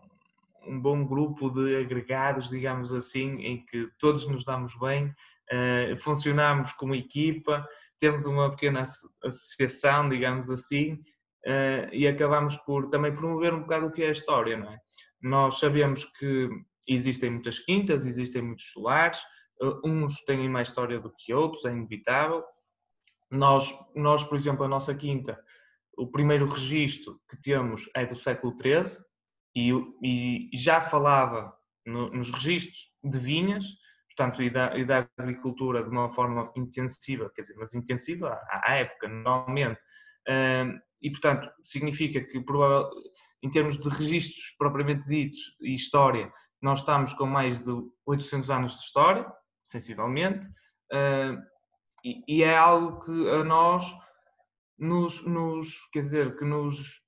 um 0.67 0.81
bom 0.81 1.07
grupo 1.07 1.51
de 1.51 1.77
agregados, 1.77 2.51
digamos 2.51 2.93
assim, 2.93 3.37
em 3.41 3.65
que 3.65 3.89
todos 3.99 4.27
nos 4.27 4.45
damos 4.45 4.79
bem, 4.79 5.15
uh, 5.53 5.97
funcionamos 5.97 6.73
como 6.73 6.95
equipa, 6.95 7.67
temos 7.99 8.27
uma 8.27 8.51
pequena 8.51 8.83
associação, 9.25 10.09
digamos 10.09 10.51
assim, 10.51 10.95
uh, 11.47 11.93
e 11.93 12.07
acabamos 12.07 12.57
por 12.59 12.89
também 12.89 13.13
promover 13.13 13.55
um 13.55 13.61
bocado 13.61 13.87
o 13.87 13.91
que 13.91 14.03
é 14.03 14.09
a 14.09 14.13
história, 14.13 14.57
não 14.57 14.73
é? 14.73 14.79
Nós 15.23 15.59
sabemos 15.59 16.05
que 16.05 16.49
existem 16.89 17.31
muitas 17.31 17.59
quintas, 17.59 18.07
existem 18.07 18.43
muitos 18.43 18.71
solares, 18.73 19.21
eh, 19.63 19.81
uns 19.85 20.23
têm 20.25 20.49
mais 20.49 20.69
história 20.69 20.99
do 20.99 21.13
que 21.17 21.33
outros, 21.33 21.65
é 21.65 21.71
inevitável. 21.71 22.43
Nós, 23.31 23.73
nós, 23.95 24.25
por 24.25 24.37
exemplo, 24.37 24.65
a 24.65 24.69
nossa 24.69 24.95
quinta, 24.95 25.39
o 25.97 26.11
primeiro 26.11 26.47
registro 26.47 27.21
que 27.29 27.41
temos 27.41 27.89
é 27.95 28.07
do 28.07 28.17
século 28.17 28.57
XIII 28.59 29.05
e, 29.55 29.73
e 30.03 30.51
já 30.55 30.81
falava 30.81 31.55
no, 31.87 32.11
nos 32.11 32.31
registros 32.31 32.91
de 33.05 33.19
vinhas, 33.19 33.65
portanto, 34.17 34.43
e 34.43 34.51
da, 34.51 34.77
e 34.77 34.85
da, 34.85 35.09
agricultura 35.19 35.83
de 35.83 35.89
uma 35.89 36.13
forma 36.13 36.51
intensiva, 36.57 37.31
quer 37.35 37.43
dizer, 37.43 37.55
mas 37.59 37.75
intensiva 37.75 38.41
à, 38.49 38.73
à 38.73 38.75
época, 38.75 39.09
normalmente. 39.09 39.81
e, 41.03 41.11
portanto, 41.11 41.51
significa 41.63 42.21
que, 42.21 42.45
em 43.43 43.51
termos 43.51 43.79
de 43.79 43.89
registros 43.89 44.55
propriamente 44.59 45.07
ditos 45.07 45.41
e 45.61 45.75
história, 45.75 46.31
nós 46.61 46.81
estamos 46.81 47.15
com 47.15 47.27
mais 47.27 47.63
de 47.63 47.73
800 48.07 48.51
anos 48.51 48.73
de 48.73 48.83
história, 48.83 49.27
sensivelmente, 49.65 50.47
e, 52.05 52.43
é 52.43 52.57
algo 52.57 53.01
que 53.01 53.31
a 53.31 53.45
nós 53.45 53.93
nos, 54.79 55.25
nos, 55.27 55.77
quer 55.93 56.01
dizer, 56.01 56.37
que 56.37 56.45
nos 56.45 57.01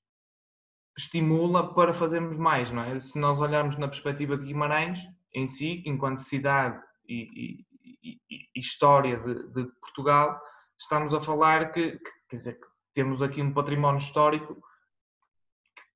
estimula 0.97 1.75
para 1.75 1.92
fazermos 1.92 2.37
mais, 2.37 2.71
não 2.71 2.85
é? 2.85 2.99
Se 3.00 3.18
nós 3.18 3.40
olharmos 3.40 3.76
na 3.78 3.88
perspectiva 3.88 4.37
de 4.37 4.44
Guimarães 4.44 5.00
em 5.35 5.47
si, 5.47 5.82
enquanto 5.87 6.18
cidade 6.18 6.78
e, 7.12 7.66
e, 8.02 8.61
história 8.61 9.19
de, 9.19 9.49
de, 9.49 9.64
Portugal, 9.81 10.40
estamos 10.78 11.14
a 11.14 11.21
falar 11.21 11.73
que, 11.73 11.92
que, 11.92 12.11
quer 12.28 12.37
dizer, 12.37 12.54
que 12.54 12.66
temos 12.95 13.23
aqui 13.23 13.42
um 13.42 13.52
património 13.52 13.99
histórico 13.99 14.61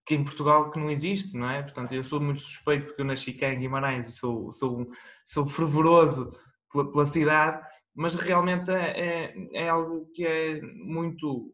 que 0.07 0.15
em 0.15 0.25
Portugal 0.25 0.71
que 0.71 0.79
não 0.79 0.89
existe, 0.89 1.37
não 1.37 1.51
é? 1.51 1.63
Portanto, 1.63 1.93
eu 1.93 2.03
sou 2.05 2.21
muito 2.21 2.41
suspeito 2.41 2.87
porque 2.87 3.03
eu 3.03 3.07
nasci 3.07 3.33
cá 3.33 3.49
em 3.49 3.59
Guimarães 3.59 4.09
e 4.09 4.13
sou, 4.13 4.53
sou, 4.53 4.87
sou 5.25 5.47
fervoroso 5.49 6.33
pela, 6.73 6.91
pela 6.93 7.07
cidade, 7.07 7.67
mas 7.93 8.15
realmente 8.15 8.71
é, 8.71 9.01
é, 9.01 9.35
é, 9.53 9.69
algo 9.69 10.09
que 10.15 10.25
é 10.25 10.61
muito 10.63 11.53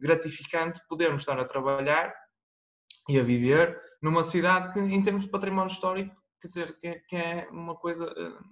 gratificante 0.00 0.80
podermos 0.86 1.22
estar 1.22 1.38
a 1.40 1.46
trabalhar 1.46 2.14
e 3.08 3.18
a 3.18 3.22
viver 3.22 3.80
numa 4.02 4.22
cidade 4.22 4.74
que, 4.74 4.80
em 4.80 5.02
termos 5.02 5.22
de 5.22 5.30
património 5.30 5.72
histórico, 5.72 6.14
quer 6.40 6.48
dizer, 6.48 6.78
que, 6.78 6.94
que 7.08 7.16
é 7.16 7.48
uma 7.50 7.74
coisa 7.74 8.06
uh, 8.06 8.44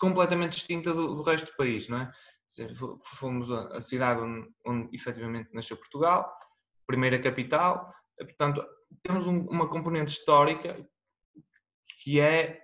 completamente 0.00 0.52
distinta 0.52 0.92
do, 0.92 1.14
do, 1.14 1.22
resto 1.22 1.50
do 1.50 1.56
país, 1.56 1.88
não 1.88 1.98
é? 1.98 2.12
Dizer, 2.46 2.74
fomos 3.02 3.50
a, 3.50 3.76
a 3.76 3.80
cidade 3.80 4.20
onde, 4.20 4.48
onde 4.66 4.94
efetivamente 4.94 5.50
nasceu 5.52 5.76
Portugal, 5.76 6.30
primeira 6.86 7.18
capital, 7.18 7.90
portanto, 8.18 8.64
temos 9.02 9.26
um, 9.26 9.40
uma 9.46 9.68
componente 9.68 10.12
histórica 10.12 10.86
que 12.02 12.20
é, 12.20 12.60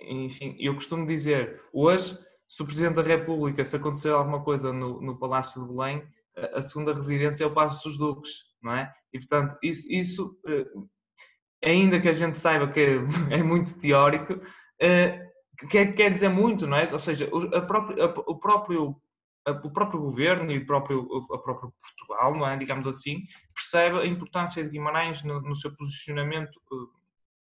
enfim, 0.00 0.56
eu 0.58 0.74
costumo 0.74 1.06
dizer, 1.06 1.62
hoje, 1.72 2.18
se 2.48 2.62
o 2.62 2.66
Presidente 2.66 2.96
da 2.96 3.02
República, 3.02 3.64
se 3.64 3.76
acontecer 3.76 4.10
alguma 4.10 4.42
coisa 4.42 4.72
no, 4.72 5.00
no 5.00 5.18
Palácio 5.18 5.62
de 5.62 5.72
Belém, 5.72 6.06
a 6.54 6.60
segunda 6.62 6.94
residência 6.94 7.44
é 7.44 7.46
o 7.46 7.54
Palácio 7.54 7.88
dos 7.88 7.98
Duques, 7.98 8.30
não 8.62 8.74
é? 8.74 8.92
E, 9.12 9.18
portanto, 9.18 9.56
isso, 9.62 9.90
isso 9.90 10.38
eh, 10.46 10.66
ainda 11.64 12.00
que 12.00 12.08
a 12.08 12.12
gente 12.12 12.36
saiba 12.36 12.70
que 12.70 12.80
é, 12.80 12.94
é 13.38 13.42
muito 13.42 13.78
teórico, 13.78 14.40
eh, 14.80 15.31
quer, 15.70 15.94
quer 15.94 16.10
dizer 16.10 16.28
muito, 16.28 16.66
não 16.66 16.76
é? 16.76 16.92
Ou 16.92 16.98
seja, 16.98 17.28
a 17.54 17.60
própria, 17.60 18.04
a, 18.04 18.08
o 18.08 18.38
próprio 18.38 18.96
o 19.64 19.70
próprio 19.70 20.00
governo 20.00 20.52
e 20.52 20.58
o 20.58 20.66
próprio, 20.66 21.00
a 21.32 21.38
próprio 21.38 21.72
Portugal, 21.72 22.34
não 22.34 22.46
é? 22.46 22.56
digamos 22.56 22.86
assim, 22.86 23.24
percebe 23.52 23.98
a 23.98 24.06
importância 24.06 24.62
de 24.62 24.70
Guimarães 24.70 25.22
no, 25.22 25.40
no 25.40 25.56
seu 25.56 25.74
posicionamento 25.74 26.56
uh, 26.70 26.88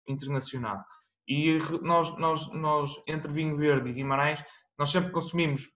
internacional. 0.06 0.84
E 1.26 1.58
nós, 1.82 2.16
nós, 2.18 2.52
nós, 2.52 3.02
entre 3.06 3.32
vinho 3.32 3.56
verde 3.56 3.88
e 3.88 3.94
Guimarães, 3.94 4.44
nós 4.78 4.90
sempre 4.90 5.10
consumimos 5.10 5.68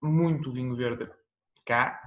muito 0.00 0.50
vinho 0.50 0.76
verde 0.76 1.10
cá. 1.66 1.98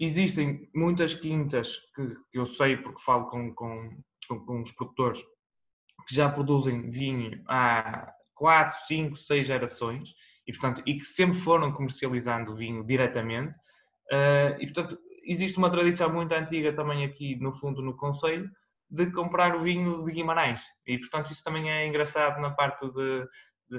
Existem 0.00 0.68
muitas 0.74 1.14
quintas 1.14 1.76
que, 1.94 2.16
que 2.30 2.38
eu 2.38 2.46
sei 2.46 2.76
porque 2.76 3.02
falo 3.02 3.26
com, 3.26 3.54
com, 3.54 4.02
com, 4.28 4.44
com 4.44 4.62
os 4.62 4.72
produtores 4.72 5.22
que 6.08 6.14
já 6.14 6.30
produzem 6.30 6.90
vinho 6.90 7.42
há 7.46 8.12
4, 8.36 8.76
5, 8.86 9.16
6 9.16 9.46
gerações 9.46 10.14
e, 10.46 10.52
portanto, 10.52 10.82
e 10.86 10.94
que 10.94 11.04
sempre 11.04 11.36
foram 11.36 11.72
comercializando 11.72 12.52
o 12.52 12.54
vinho 12.54 12.84
diretamente. 12.84 13.56
Uh, 14.12 14.60
e, 14.60 14.66
portanto, 14.72 14.98
existe 15.26 15.58
uma 15.58 15.70
tradição 15.70 16.12
muito 16.12 16.32
antiga 16.32 16.72
também 16.72 17.04
aqui, 17.04 17.34
no 17.36 17.52
fundo, 17.52 17.82
no 17.82 17.96
Conselho, 17.96 18.48
de 18.88 19.10
comprar 19.10 19.56
o 19.56 19.58
vinho 19.58 20.04
de 20.04 20.12
Guimarães. 20.12 20.62
E, 20.86 20.96
portanto, 20.98 21.32
isso 21.32 21.42
também 21.42 21.70
é 21.70 21.86
engraçado 21.86 22.40
na 22.40 22.50
parte 22.50 22.88
de. 22.92 23.26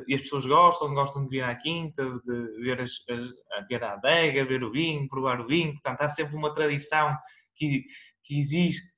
e 0.07 0.13
as 0.13 0.21
pessoas 0.21 0.45
gostam, 0.45 0.93
gostam 0.93 1.23
de 1.23 1.29
vir 1.29 1.43
à 1.43 1.55
quinta, 1.55 2.03
de 2.03 2.61
ver 2.61 2.81
as, 2.81 2.91
as, 3.09 3.29
a 3.57 3.63
ter 3.63 3.81
a 3.81 3.93
adega, 3.93 4.43
ver 4.43 4.63
o 4.63 4.71
vinho, 4.71 5.07
provar 5.07 5.39
o 5.39 5.47
vinho. 5.47 5.71
Portanto, 5.71 6.01
há 6.01 6.09
sempre 6.09 6.35
uma 6.35 6.53
tradição 6.53 7.15
que, 7.55 7.83
que 8.25 8.37
existe 8.37 8.96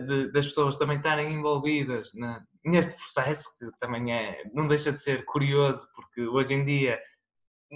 de, 0.00 0.32
das 0.32 0.46
pessoas 0.46 0.76
também 0.76 0.96
estarem 0.96 1.32
envolvidas 1.32 2.12
na, 2.14 2.44
neste 2.64 2.94
processo, 2.94 3.48
que 3.58 3.70
também 3.78 4.12
é, 4.12 4.42
não 4.52 4.66
deixa 4.68 4.92
de 4.92 5.00
ser 5.00 5.24
curioso, 5.24 5.88
porque 5.94 6.22
hoje 6.22 6.54
em 6.54 6.64
dia, 6.64 7.00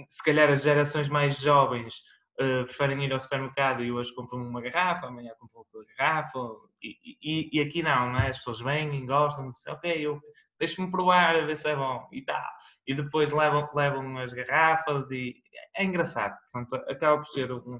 se 0.07 0.23
calhar 0.23 0.49
as 0.49 0.63
gerações 0.63 1.09
mais 1.09 1.39
jovens 1.39 2.01
uh, 2.39 2.63
preferem 2.65 3.05
ir 3.05 3.13
ao 3.13 3.19
supermercado 3.19 3.83
e 3.83 3.91
hoje 3.91 4.13
compram 4.13 4.41
uma 4.41 4.61
garrafa, 4.61 5.07
amanhã 5.07 5.33
compram 5.39 5.59
outra 5.61 5.81
garrafa, 5.97 6.39
e, 6.81 6.97
e, 7.21 7.49
e, 7.53 7.61
aqui 7.61 7.83
não, 7.83 8.11
não 8.11 8.19
é? 8.19 8.29
As 8.29 8.37
pessoas 8.37 8.61
vêm 8.61 9.03
e 9.03 9.05
gostam, 9.05 9.49
dizem, 9.49 9.73
ok, 9.73 9.91
eu 9.99 10.21
deixe-me 10.57 10.89
provar 10.89 11.35
a 11.35 11.41
ver 11.41 11.57
se 11.57 11.69
é 11.69 11.75
bom, 11.75 12.07
e 12.11 12.21
tal. 12.21 12.41
E 12.87 12.93
depois 12.93 13.31
levam, 13.31 13.69
levam 13.73 14.17
as 14.17 14.33
garrafas 14.33 15.11
e 15.11 15.35
é 15.75 15.83
engraçado. 15.83 16.37
Portanto, 16.51 16.75
acaba 16.89 17.17
por 17.17 17.27
ser 17.27 17.51
um, 17.51 17.79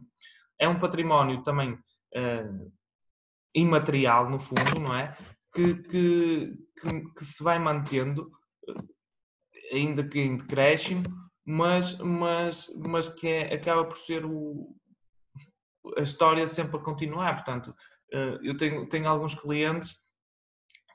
é 0.59 0.67
um 0.67 0.79
património 0.79 1.41
também 1.43 1.73
uh, 1.73 2.71
imaterial, 3.55 4.29
no 4.29 4.39
fundo, 4.39 4.79
não 4.79 4.95
é? 4.95 5.15
Que, 5.53 5.75
que, 5.83 6.53
que, 6.79 7.13
que, 7.17 7.25
se 7.25 7.43
vai 7.43 7.57
mantendo, 7.57 8.31
ainda 9.71 10.07
que 10.07 10.19
em 10.19 10.37
decréscimo, 10.37 11.03
mas, 11.45 11.97
mas, 11.97 12.71
mas 12.75 13.07
que 13.07 13.27
é, 13.27 13.53
acaba 13.53 13.83
por 13.85 13.97
ser 13.97 14.23
o, 14.25 14.75
a 15.97 16.01
história 16.01 16.45
sempre 16.45 16.77
a 16.77 16.83
continuar. 16.83 17.33
Portanto, 17.35 17.75
uh, 18.13 18.39
eu 18.43 18.55
tenho, 18.55 18.87
tenho 18.87 19.07
alguns 19.07 19.35
clientes 19.35 19.97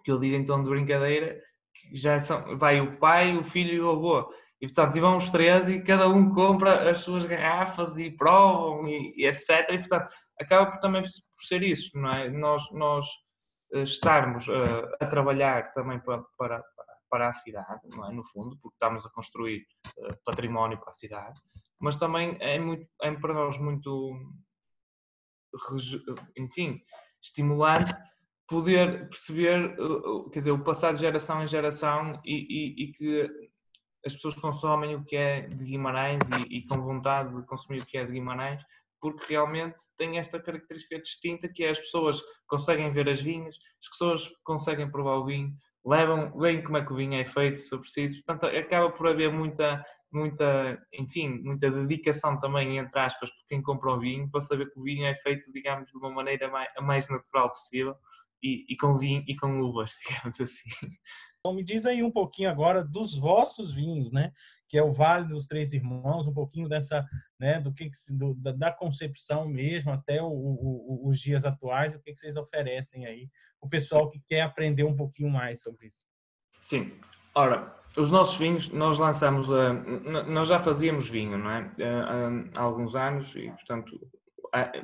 que 0.05 0.13
eu 0.13 0.19
digo 0.19 0.37
então 0.37 0.63
de 0.63 0.69
brincadeira 0.69 1.41
que 1.75 1.97
já 1.97 2.21
são, 2.21 2.57
vai 2.57 2.81
o 2.81 2.99
pai, 2.99 3.37
o 3.37 3.43
filho 3.43 3.73
e 3.73 3.81
o 3.81 3.91
avô. 3.91 4.33
E 4.61 4.67
portanto, 4.67 4.97
e 4.97 5.01
vão 5.01 5.17
os 5.17 5.31
três 5.31 5.69
e 5.69 5.83
cada 5.83 6.09
um 6.09 6.33
compra 6.33 6.91
as 6.91 7.01
suas 7.01 7.27
garrafas 7.27 7.97
e 7.97 8.11
provam 8.11 8.89
e, 8.89 9.13
e 9.17 9.27
etc. 9.27 9.69
E 9.71 9.79
portanto, 9.79 10.11
acaba 10.41 10.71
por 10.71 10.81
também 10.81 11.03
por 11.03 11.45
ser 11.45 11.63
isso, 11.63 11.91
não 11.99 12.15
é? 12.15 12.31
Nós, 12.31 12.71
nós 12.73 13.05
eh, 13.75 13.83
estarmos 13.83 14.47
eh, 14.49 14.97
a 15.01 15.07
trabalhar 15.07 15.73
também 15.73 15.99
para, 16.01 16.23
para, 16.39 16.63
para 17.11 17.29
a 17.29 17.33
cidade, 17.33 17.81
não 17.91 18.09
é? 18.09 18.13
No 18.13 18.25
fundo, 18.25 18.57
porque 18.61 18.75
estamos 18.75 19.05
a 19.07 19.11
construir 19.11 19.67
uh, 19.99 20.17
património 20.25 20.79
para 20.79 20.91
a 20.91 20.95
cidade, 20.95 21.41
mas 21.79 21.97
também 21.97 22.37
é, 22.41 22.59
muito, 22.59 22.89
é 23.03 23.13
para 23.13 23.35
nós 23.35 23.59
muito, 23.59 24.17
enfim, 26.37 26.81
estimulante 27.23 27.95
poder 28.49 29.09
perceber, 29.09 29.77
quer 30.33 30.39
dizer, 30.41 30.51
o 30.51 30.65
passado 30.65 30.95
de 30.95 31.01
geração 31.01 31.43
em 31.43 31.47
geração 31.47 32.21
e, 32.25 32.35
e, 32.35 32.85
e 32.85 32.93
que 32.93 33.51
as 34.05 34.15
pessoas 34.15 34.35
consomem 34.35 34.95
o 34.95 35.05
que 35.05 35.17
é 35.17 35.43
de 35.43 35.65
Guimarães 35.65 36.23
e, 36.49 36.59
e, 36.59 36.67
com 36.67 36.81
vontade 36.81 37.35
de 37.35 37.47
consumir 37.47 37.83
o 37.83 37.87
que 37.87 37.99
é 37.99 38.05
de 38.05 38.13
Guimarães, 38.13 38.63
porque 39.01 39.27
realmente 39.29 39.77
tem 39.97 40.19
esta 40.19 40.41
característica 40.41 41.01
distinta 41.01 41.49
que 41.49 41.65
é 41.65 41.71
as 41.71 41.79
pessoas 41.79 42.23
conseguem 42.47 42.91
ver 42.91 43.09
as 43.09 43.21
vinhas, 43.21 43.57
as 43.83 43.89
pessoas 43.91 44.33
conseguem 44.45 44.91
provar 44.91 45.17
o 45.17 45.27
vinho, 45.27 45.55
levam, 45.85 46.33
veem 46.39 46.63
como 46.63 46.79
é 46.79 46.85
que 46.85 46.93
o 46.93 46.97
vinho 46.97 47.15
é 47.21 47.25
feito, 47.25 47.59
se 47.59 47.77
preciso, 47.77 48.23
portanto 48.25 48.47
acaba 48.47 48.91
por 48.91 49.07
haver 49.07 49.31
muita, 49.31 49.83
muita, 50.11 50.79
enfim, 50.95 51.41
muita 51.43 51.71
dedicação 51.71 52.39
também, 52.39 52.79
entre 52.79 52.99
aspas, 52.99 53.31
por 53.31 53.47
quem 53.47 53.63
compra 53.63 53.93
o 53.93 54.01
vinho, 54.01 54.31
para 54.31 54.41
saber 54.41 54.71
que 54.73 54.81
o 54.81 54.83
vinho 54.83 55.05
é 55.05 55.15
feito, 55.17 55.53
digamos, 55.53 55.91
de 55.91 55.99
uma 55.99 56.11
maneira 56.11 56.49
mais, 56.49 56.69
a 56.77 56.83
mais 56.83 57.09
natural 57.09 57.51
possível 57.51 57.95
e, 58.43 58.65
e 58.69 58.77
com 58.77 58.97
vinho 58.97 59.23
e 59.29 59.37
com 59.37 59.61
uvas, 59.61 59.93
digamos 60.09 60.41
assim. 60.41 60.71
Então 61.45 61.55
me 61.55 61.63
diz 61.63 61.85
aí 61.85 62.03
um 62.03 62.11
pouquinho 62.11 62.49
agora 62.49 62.83
dos 62.83 63.15
vossos 63.15 63.71
vinhos, 63.71 64.11
né? 64.11 64.33
Que 64.67 64.79
é 64.79 64.83
o 64.83 64.91
Vale 64.91 65.29
dos 65.29 65.47
Três 65.47 65.75
Irmãos, 65.75 66.27
um 66.27 66.33
pouquinho 66.33 66.67
dessa, 66.71 67.07
né? 67.39 67.61
Do 67.61 67.71
que 67.71 67.91
do, 68.13 68.35
da, 68.35 68.73
concepção 68.73 69.47
mesmo 69.47 69.93
até 69.93 70.23
o, 70.23 70.27
o, 70.27 71.07
os 71.07 71.21
dias 71.21 71.45
atuais, 71.45 71.95
o 71.95 72.01
que, 72.01 72.13
que 72.13 72.19
vocês 72.19 72.37
oferecem 72.37 73.05
aí 73.05 73.29
o 73.61 73.69
pessoal 73.69 74.09
que 74.09 74.23
quer 74.27 74.41
aprender 74.41 74.85
um 74.85 74.97
pouquinho 74.97 75.29
mais 75.29 75.61
sobre 75.61 75.89
isso. 75.89 76.07
Sim. 76.63 76.99
Ora, 77.35 77.77
os 77.95 78.11
nossos 78.11 78.39
vinhos, 78.39 78.71
nós 78.71 78.99
lançamos, 78.99 79.53
a, 79.53 79.75
nós 80.23 80.49
já 80.49 80.59
fazíamos 80.59 81.11
vinho, 81.11 81.37
não 81.37 81.51
é? 81.51 81.71
Há, 82.57 82.63
alguns 82.63 82.97
anos 82.97 83.37
e, 83.37 83.51
portanto, 83.51 84.01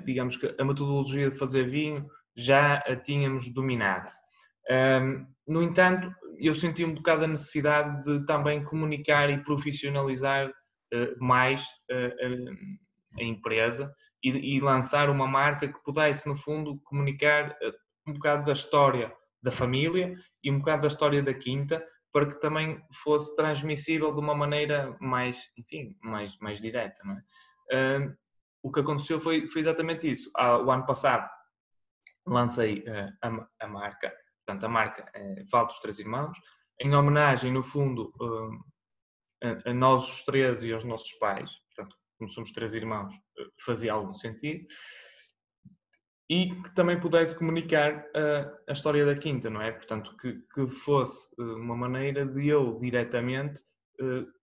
digamos 0.05 0.37
que 0.37 0.55
a 0.59 0.65
metodologia 0.65 1.31
de 1.31 1.39
fazer 1.39 1.65
vinho 1.65 2.07
já 2.37 2.75
a 2.81 2.95
tínhamos 2.95 3.51
dominada. 3.51 4.13
No 5.47 5.63
entanto, 5.63 6.15
eu 6.39 6.55
senti 6.55 6.85
um 6.85 6.95
bocado 6.95 7.25
a 7.25 7.29
necessidade 7.29 8.05
de 8.05 8.25
também 8.25 8.65
comunicar 8.65 9.29
e 9.31 9.43
profissionalizar 9.43 10.53
eh, 10.93 11.15
mais 11.21 11.65
eh, 11.91 12.15
a 13.19 13.23
empresa 13.23 13.95
e, 14.23 14.57
e, 14.57 14.61
lançar 14.61 15.11
uma 15.11 15.27
marca 15.27 15.69
que 15.69 15.83
pudesse, 15.85 16.29
no 16.29 16.35
fundo, 16.35 16.81
comunicar 16.85 17.57
eh, 17.63 17.73
um 18.07 18.13
bocado 18.15 18.45
da 18.45 18.53
história 18.53 19.15
da 19.43 19.51
família 19.51 20.15
e 20.43 20.51
um 20.51 20.59
bocado 20.59 20.83
da 20.83 20.89
história 20.89 21.23
da 21.23 21.35
quinta 21.35 21.85
para 22.13 22.27
que 22.27 22.41
também 22.41 22.83
fosse 22.93 23.35
transmissível 23.37 24.13
de 24.13 24.21
uma 24.21 24.35
maneira 24.35 24.97
mais, 25.01 25.49
enfim, 25.57 25.97
mais, 26.03 26.37
mais 26.39 26.61
direta. 26.61 27.01
É? 27.71 27.99
Uh, 27.99 28.17
o 28.63 28.73
que 28.73 28.81
aconteceu 28.81 29.21
foi, 29.21 29.49
foi 29.49 29.61
exatamente 29.61 30.11
isso. 30.11 30.29
Ah, 30.37 30.59
o 30.59 30.71
ano 30.71 30.85
passado 30.85 31.31
lancei 32.27 32.81
uh, 32.81 33.13
a, 33.23 33.49
a 33.65 33.69
marca 33.69 34.13
Portanto, 34.51 34.65
a 34.65 34.69
marca 34.69 35.11
é 35.15 35.45
Val 35.51 35.67
dos 35.67 35.79
Três 35.79 36.01
Irmãos, 36.01 36.37
em 36.81 36.93
homenagem, 36.93 37.53
no 37.53 37.63
fundo, 37.63 38.13
eh, 39.43 39.59
a, 39.67 39.75
nós 39.75 40.09
os 40.09 40.25
três 40.25 40.65
e 40.65 40.73
aos 40.73 40.83
nossos 40.83 41.13
pais. 41.15 41.53
Portanto, 41.69 41.97
como 42.19 42.29
somos 42.29 42.51
três 42.51 42.75
irmãos, 42.75 43.15
eh, 43.39 43.45
fazia 43.65 43.93
algum 43.93 44.13
sentido. 44.13 44.67
E 46.29 46.51
que 46.63 46.75
também 46.75 46.99
pudesse 46.99 47.37
comunicar 47.39 48.05
a, 48.15 48.71
a 48.71 48.73
história 48.73 49.07
da 49.07 49.15
Quinta, 49.15 49.49
não 49.49 49.63
é? 49.63 49.71
Portanto, 49.71 50.17
que, 50.17 50.41
que 50.53 50.67
fosse 50.67 51.29
uma 51.39 51.77
maneira 51.77 52.27
de 52.27 52.49
eu, 52.49 52.77
diretamente, 52.79 53.61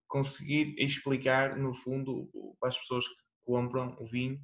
conseguir 0.08 0.76
explicar, 0.78 1.58
no 1.58 1.74
fundo, 1.74 2.30
para 2.60 2.70
as 2.70 2.78
pessoas 2.78 3.08
que 3.08 3.16
compram 3.46 3.96
o 4.00 4.06
vinho, 4.06 4.40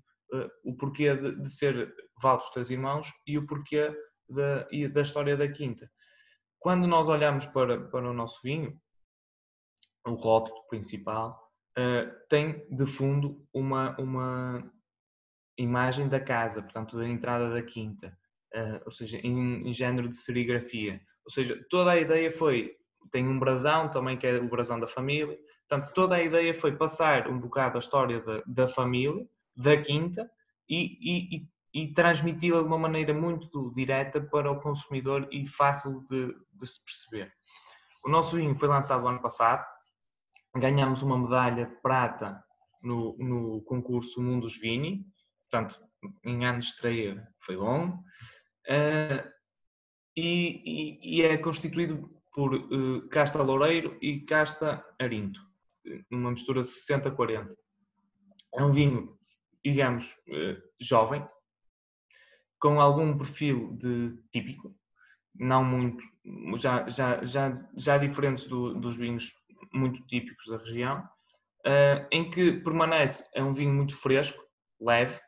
o 0.63 0.75
porquê 0.75 1.15
de, 1.15 1.41
de 1.41 1.53
ser 1.53 1.93
Val 2.21 2.37
dos 2.37 2.49
Três 2.49 2.71
Irmãos 2.71 3.11
e 3.27 3.37
o 3.37 3.45
porquê 3.45 3.93
da, 4.29 4.67
da 4.91 5.01
história 5.01 5.35
da 5.37 5.47
quinta. 5.47 5.89
Quando 6.59 6.87
nós 6.87 7.09
olhamos 7.09 7.45
para, 7.47 7.87
para 7.87 8.09
o 8.09 8.13
nosso 8.13 8.39
vinho, 8.41 8.79
o 10.05 10.13
rótulo 10.13 10.65
principal 10.67 11.51
uh, 11.77 12.27
tem 12.29 12.65
de 12.69 12.85
fundo 12.85 13.45
uma, 13.53 13.95
uma 13.99 14.71
imagem 15.57 16.07
da 16.07 16.19
casa, 16.19 16.61
portanto, 16.61 16.97
da 16.97 17.07
entrada 17.07 17.49
da 17.51 17.61
quinta, 17.61 18.17
uh, 18.55 18.81
ou 18.85 18.91
seja, 18.91 19.17
em, 19.17 19.67
em 19.67 19.73
género 19.73 20.07
de 20.07 20.15
serigrafia. 20.15 21.01
Ou 21.25 21.31
seja, 21.31 21.61
toda 21.69 21.91
a 21.91 21.99
ideia 21.99 22.31
foi, 22.31 22.75
tem 23.11 23.27
um 23.27 23.39
brasão 23.39 23.89
também, 23.89 24.17
que 24.17 24.27
é 24.27 24.37
o 24.37 24.49
brasão 24.49 24.79
da 24.79 24.87
família, 24.87 25.37
portanto, 25.67 25.93
toda 25.93 26.15
a 26.15 26.23
ideia 26.23 26.53
foi 26.53 26.75
passar 26.75 27.27
um 27.29 27.39
bocado 27.39 27.77
a 27.77 27.79
história 27.79 28.21
da, 28.21 28.43
da 28.45 28.67
família, 28.67 29.27
da 29.55 29.79
quinta, 29.79 30.29
e, 30.67 30.97
e, 31.01 31.37
e 31.37 31.47
transmiti-la 31.93 32.61
de 32.61 32.67
uma 32.67 32.77
maneira 32.77 33.13
muito 33.13 33.73
direta 33.75 34.21
para 34.21 34.51
o 34.51 34.59
consumidor 34.59 35.27
e 35.31 35.45
fácil 35.47 36.05
de, 36.09 36.33
de 36.53 36.67
se 36.67 36.83
perceber. 36.83 37.33
O 38.05 38.09
nosso 38.09 38.35
vinho 38.35 38.55
foi 38.55 38.67
lançado 38.67 39.07
ano 39.07 39.21
passado, 39.21 39.65
ganhamos 40.55 41.01
uma 41.01 41.17
medalha 41.17 41.65
de 41.65 41.75
prata 41.81 42.43
no, 42.81 43.17
no 43.17 43.61
concurso 43.63 44.21
Mundos 44.21 44.59
Vini, 44.59 45.05
portanto, 45.49 45.81
em 46.23 46.45
ano 46.45 46.59
de 46.59 46.65
estreia 46.65 47.27
foi 47.39 47.57
bom, 47.57 47.89
uh, 47.89 49.33
e, 50.15 50.99
e, 51.01 51.17
e, 51.17 51.21
é 51.23 51.37
constituído 51.37 52.07
por 52.33 52.53
uh, 52.53 53.07
casta 53.09 53.41
loureiro 53.41 53.97
e 54.01 54.19
casta 54.21 54.85
arinto, 54.99 55.41
numa 56.11 56.31
mistura 56.31 56.61
60-40. 56.61 57.47
É 58.53 58.63
um 58.63 58.71
vinho, 58.71 59.17
digamos, 59.65 60.13
uh, 60.27 60.61
jovem, 60.79 61.25
com 62.63 62.79
algum 62.79 63.17
perfil 63.17 63.73
de 63.73 64.17
típico, 64.31 64.73
não 65.35 65.65
muito, 65.65 66.01
já, 66.55 66.87
já, 66.87 67.21
já, 67.25 67.53
já 67.75 67.97
diferentes 67.97 68.45
do, 68.45 68.73
dos 68.75 68.95
vinhos 68.95 69.33
muito 69.73 70.01
típicos 70.07 70.45
da 70.47 70.55
região, 70.55 70.99
uh, 71.67 72.07
em 72.09 72.29
que 72.29 72.53
permanece, 72.53 73.29
é 73.35 73.43
um 73.43 73.53
vinho 73.53 73.73
muito 73.73 73.93
fresco, 73.97 74.41
leve 74.79 75.19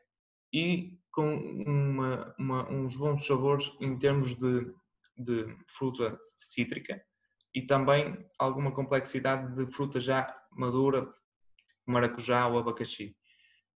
e 0.54 0.98
com 1.12 1.36
uma, 1.36 2.34
uma, 2.39 2.71
uns 2.71 2.95
bons 2.95 3.28
sabores 3.28 3.69
em 3.82 4.00
termos 4.00 4.34
de, 4.36 4.74
de 5.17 5.58
fruta 5.67 6.17
cítrica 6.38 7.04
e 7.54 7.63
também 7.63 8.17
alguma 8.39 8.71
complexidade 8.71 9.54
de 9.56 9.69
fruta 9.74 10.00
já 10.00 10.34
madura, 10.52 11.06
maracujá 11.86 12.48
ou 12.48 12.60
abacaxi. 12.60 13.13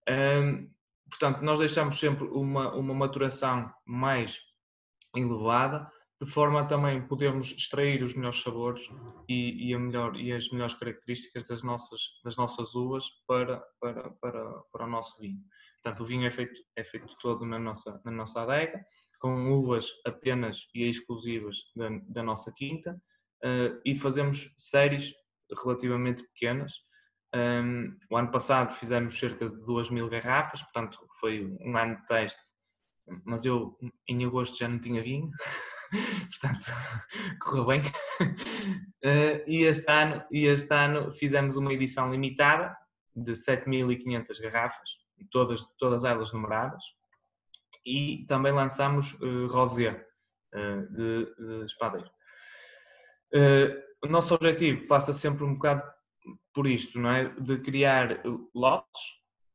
Um, 0.10 0.72
portanto, 1.10 1.41
nós 1.41 1.60
deixamos 1.60 2.00
sempre 2.00 2.26
uma, 2.28 2.74
uma 2.76 2.93
maturação 2.93 3.72
mais 3.86 4.39
elevada, 5.15 5.89
de 6.22 6.30
forma 6.30 6.62
a 6.62 6.65
também 6.65 7.08
podermos 7.08 7.52
extrair 7.52 8.04
os 8.04 8.13
melhores 8.13 8.41
sabores 8.41 8.82
e, 9.28 9.72
e, 9.72 9.78
melhor, 9.78 10.15
e 10.17 10.34
as 10.34 10.50
melhores 10.52 10.74
características 10.76 11.48
das 11.48 11.63
nossas, 11.63 12.02
das 12.24 12.36
nossas 12.36 12.76
uvas 12.76 13.06
para, 13.26 13.63
para, 13.80 14.10
para, 14.22 14.62
para 14.72 14.86
o 14.86 14.89
nosso 14.89 15.17
vinho. 15.19 15.41
Portanto, 15.82 16.02
o 16.02 16.06
vinho 16.06 16.28
é 16.28 16.32
feito, 16.32 16.60
é 16.76 16.84
feito 16.84 17.15
todo 17.22 17.45
na 17.45 17.58
nossa, 17.58 18.02
na 18.04 18.12
nossa 18.12 18.41
adega, 18.41 18.84
com 19.19 19.52
uvas 19.54 19.89
apenas 20.06 20.67
e 20.74 20.89
exclusivas 20.89 21.58
da, 21.76 21.89
da 22.10 22.24
nossa 22.24 22.52
quinta 22.52 23.02
uh, 23.43 23.80
e 23.86 23.95
fazemos 23.95 24.54
séries 24.58 25.13
relativamente 25.63 26.24
pequenas. 26.34 26.74
Um, 27.35 27.95
o 28.09 28.17
ano 28.17 28.31
passado 28.31 28.73
fizemos 28.73 29.17
cerca 29.17 29.49
de 29.49 29.55
2 29.63 29.91
mil 29.91 30.09
garrafas, 30.09 30.63
portanto 30.63 30.99
foi 31.19 31.45
um 31.61 31.77
ano 31.77 31.95
de 31.97 32.05
teste, 32.05 32.41
mas 33.23 33.45
eu 33.45 33.77
em 34.07 34.25
agosto 34.25 34.57
já 34.57 34.67
não 34.67 34.79
tinha 34.79 35.03
vinho, 35.03 35.29
portanto 36.41 36.65
correu 37.41 37.65
bem. 37.65 37.81
Uh, 37.81 39.45
e, 39.47 39.63
este 39.63 39.91
ano, 39.91 40.25
e 40.31 40.45
este 40.45 40.73
ano 40.73 41.11
fizemos 41.11 41.55
uma 41.55 41.71
edição 41.71 42.11
limitada 42.11 42.75
de 43.15 43.33
7.500 43.33 44.41
garrafas, 44.41 44.89
todas, 45.31 45.65
todas 45.77 46.03
elas 46.03 46.33
numeradas, 46.33 46.83
e 47.85 48.25
também 48.27 48.51
lançamos 48.51 49.13
uh, 49.21 49.45
rosé 49.47 50.03
uh, 50.55 50.91
de, 50.91 51.25
de 51.35 51.65
espadeiro. 51.65 52.09
Uh, 53.33 53.89
o 54.03 54.07
nosso 54.07 54.33
objetivo 54.33 54.87
passa 54.87 55.13
sempre 55.13 55.43
um 55.43 55.53
bocado 55.53 55.83
por 56.53 56.67
isto, 56.67 56.99
não 56.99 57.12
é? 57.12 57.29
De 57.29 57.58
criar 57.60 58.21
lotes 58.53 59.01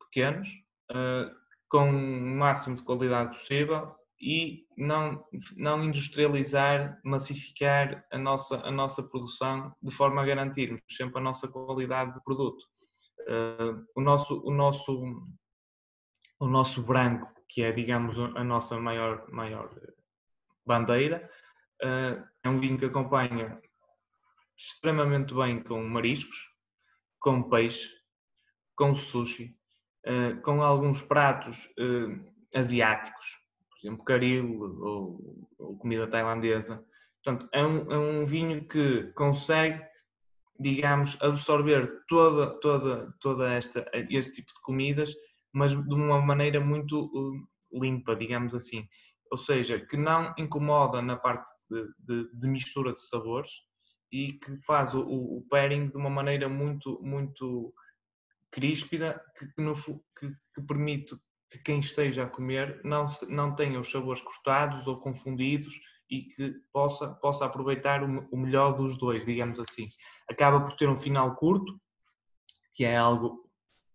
pequenos, 0.01 0.49
uh, 0.91 1.35
com 1.69 1.91
o 1.91 2.37
máximo 2.37 2.77
de 2.77 2.83
qualidade 2.83 3.31
possível 3.31 3.95
e 4.21 4.65
não, 4.77 5.25
não 5.57 5.85
industrializar, 5.85 7.01
massificar 7.05 8.07
a 8.13 8.19
nossa, 8.19 8.57
a 8.61 8.71
nossa 8.71 9.03
produção 9.03 9.75
de 9.83 9.91
forma 9.93 10.23
a 10.23 10.25
garantirmos 10.25 10.81
sempre 10.89 11.19
a 11.19 11.23
nossa 11.23 11.49
qualidade 11.49 12.15
de 12.15 12.23
produto. 12.23 12.65
Uh, 13.23 13.85
o, 13.97 14.01
nosso, 14.01 14.41
o, 14.45 14.53
nosso, 14.53 15.27
o 16.39 16.47
nosso 16.47 16.83
branco, 16.83 17.29
que 17.49 17.63
é, 17.63 17.73
digamos, 17.73 18.19
a 18.19 18.45
nossa 18.45 18.79
maior, 18.79 19.29
maior 19.31 19.69
bandeira, 20.65 21.29
uh, 21.83 22.25
é 22.43 22.49
um 22.49 22.57
vinho 22.57 22.79
que 22.79 22.85
acompanha 22.87 23.61
extremamente 24.57 25.35
bem 25.35 25.63
com 25.63 25.83
mariscos, 25.83 26.54
com 27.25 27.43
peixe, 27.43 27.91
com 28.77 28.95
sushi, 28.95 29.57
uh, 30.07 30.39
com 30.43 30.63
alguns 30.63 31.01
pratos 31.01 31.65
uh, 31.81 32.23
asiáticos, 32.55 33.41
por 33.71 33.79
exemplo, 33.79 34.05
caril 34.05 34.61
ou, 34.61 35.49
ou, 35.59 35.79
comida 35.79 36.07
tailandesa. 36.07 36.85
Portanto, 37.25 37.49
é 37.51 37.65
um, 37.65 37.91
é 37.91 37.99
um 37.99 38.25
vinho 38.27 38.69
que 38.69 39.05
consegue, 39.15 39.83
digamos, 40.61 41.17
absorver 41.23 42.05
toda, 42.09 42.61
toda, 42.61 43.11
toda 43.21 43.51
esta, 43.55 43.91
este 44.11 44.35
tipo 44.35 44.53
de 44.55 44.61
comidas, 44.61 45.15
mas 45.51 45.71
de 45.71 45.95
uma 45.95 46.21
maneira 46.21 46.61
muito 46.61 47.07
uh, 47.07 47.81
limpa, 47.81 48.15
digamos 48.15 48.55
assim. 48.55 48.87
Ou 49.31 49.39
seja, 49.39 49.81
que 49.81 49.97
não 49.97 50.35
incomoda 50.37 51.01
na 51.01 51.17
parte 51.17 51.51
de, 51.71 51.87
de, 52.01 52.39
de 52.39 52.49
mistura 52.49 52.93
de 52.93 53.01
sabores, 53.01 53.51
e 54.15 54.35
que 54.35 54.57
faz 54.59 54.95
o, 54.95 55.01
o 55.01 55.45
pairing 55.51 55.89
de 55.89 55.97
uma 55.97 56.09
maneira 56.09 56.49
muito, 56.49 57.03
muito 57.03 57.75
críspida, 58.49 59.21
que, 59.37 59.53
que, 59.53 59.61
no, 59.61 59.75
que, 59.75 60.33
que, 60.55 60.63
permite 60.63 61.17
que 61.51 61.59
quem 61.65 61.81
esteja 61.81 62.23
a 62.23 62.29
comer 62.29 62.81
não, 62.85 63.07
não 63.29 63.57
tenha 63.57 63.81
os 63.81 63.91
sabores 63.91 64.23
cortados 64.23 64.87
ou 64.87 65.01
confundidos 65.01 65.81
e 66.09 66.23
que 66.23 66.55
possa, 66.73 67.09
possa 67.15 67.45
aproveitar 67.45 68.05
o, 68.05 68.29
o 68.31 68.37
melhor 68.37 68.77
dos 68.77 68.97
dois, 68.97 69.27
digamos 69.27 69.59
assim. 69.59 69.89
Acaba 70.31 70.61
por 70.61 70.75
ter 70.75 70.89
um 70.89 70.97
final 70.97 71.35
curto, 71.35 71.77
que 72.73 72.85
é 72.85 72.97
algo 72.97 73.51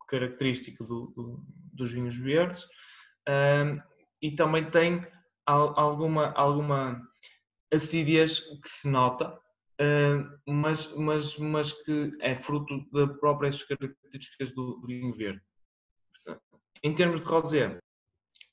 característico 0.05 0.83
do, 0.83 1.13
do, 1.15 1.45
dos 1.71 1.93
vinhos 1.93 2.17
verdes, 2.17 2.67
um, 3.25 3.81
e 4.21 4.31
também 4.31 4.69
tem 4.69 5.07
alguma, 5.45 6.33
alguma 6.33 7.01
acidez 7.71 8.41
que 8.41 8.69
se 8.69 8.89
nota, 8.89 9.39
mas, 10.45 10.93
mas, 10.95 11.37
mas 11.37 11.71
que 11.71 12.11
é 12.19 12.35
fruto 12.35 12.85
das 12.91 13.17
próprias 13.19 13.63
características 13.63 14.51
do, 14.53 14.81
vinho 14.85 15.13
verde. 15.13 15.41
Em 16.83 16.93
termos 16.93 17.21
de 17.21 17.25
rosé, 17.25 17.79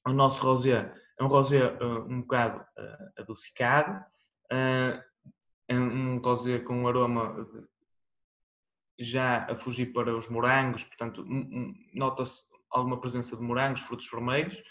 o 0.06 0.12
nosso 0.12 0.42
rosé 0.42 0.92
é 1.18 1.24
um 1.24 1.28
rosé 1.28 1.66
uh, 1.66 2.06
um 2.08 2.20
bocado 2.20 2.60
uh, 2.60 3.20
adocicado, 3.20 4.04
é 4.48 5.74
um 5.74 6.18
rosé 6.18 6.60
com 6.60 6.82
um 6.82 6.88
aroma 6.88 7.48
já 8.98 9.44
a 9.50 9.56
fugir 9.56 9.92
para 9.92 10.16
os 10.16 10.28
morangos, 10.28 10.84
portanto 10.84 11.24
nota-se 11.92 12.44
alguma 12.70 13.00
presença 13.00 13.36
de 13.36 13.42
morangos, 13.42 13.80
frutos 13.80 14.08
vermelhos, 14.08 14.62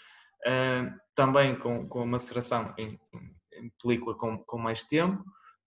também 1.14 1.58
com, 1.58 1.86
com 1.86 2.00
a 2.00 2.06
maceração 2.06 2.74
em, 2.78 2.98
em 3.52 3.70
película 3.82 4.16
com, 4.16 4.38
com 4.38 4.58
mais 4.58 4.82
tempo, 4.82 5.22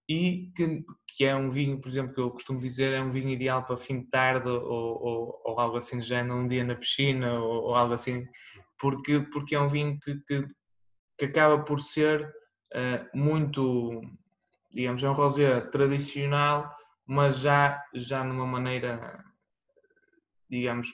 e 0.09 0.51
que, 0.55 0.83
que, 1.15 1.23
é 1.23 1.35
um 1.35 1.51
vinho, 1.51 1.79
por 1.79 1.87
exemplo, 1.87 2.15
que 2.15 2.19
eu 2.19 2.31
costumo 2.31 2.59
dizer, 2.59 2.93
é 2.93 3.01
um 3.01 3.11
vinho 3.11 3.29
ideal 3.29 3.63
para 3.63 3.77
fim 3.77 4.01
de 4.01 4.09
tarde 4.09 4.49
ou, 4.49 4.59
ou, 4.59 5.41
ou 5.45 5.59
algo 5.59 5.77
assim 5.77 6.01
já 6.01 6.23
um 6.23 6.47
dia 6.47 6.63
na 6.63 6.75
piscina 6.75 7.39
ou, 7.39 7.65
ou, 7.65 7.75
algo 7.75 7.93
assim, 7.93 8.25
porque, 8.79 9.19
porque 9.31 9.53
é 9.53 9.59
um 9.59 9.67
vinho 9.67 9.99
que, 9.99 10.15
que, 10.27 10.47
que 11.15 11.25
acaba 11.25 11.63
por 11.63 11.79
ser 11.79 12.27
uh, 12.73 13.17
muito, 13.17 14.01
digamos, 14.71 15.03
é 15.03 15.09
um 15.09 15.13
rosé 15.13 15.61
tradicional, 15.61 16.75
mas 17.05 17.39
já, 17.41 17.79
já 17.93 18.23
numa 18.23 18.47
maneira, 18.47 19.23
digamos, 20.49 20.87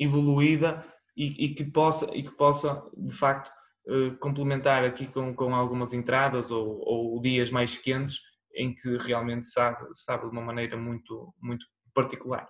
evoluída 0.00 0.82
e, 1.14 1.44
e 1.44 1.54
que, 1.54 1.64
possa, 1.64 2.06
e 2.14 2.22
que 2.22 2.34
possa, 2.34 2.82
de 2.96 3.12
facto, 3.12 3.52
uh, 3.86 4.16
complementar 4.16 4.82
aqui 4.82 5.06
com, 5.06 5.34
com 5.34 5.54
algumas 5.54 5.92
entradas 5.92 6.50
ou, 6.50 6.80
ou 6.86 7.20
dias 7.20 7.50
mais 7.50 7.76
quentes 7.76 8.18
em 8.56 8.74
que 8.74 8.96
realmente 8.98 9.46
sabe, 9.46 9.78
sabe 9.92 10.24
de 10.24 10.30
uma 10.30 10.42
maneira 10.42 10.76
muito, 10.76 11.34
muito 11.40 11.66
particular. 11.94 12.48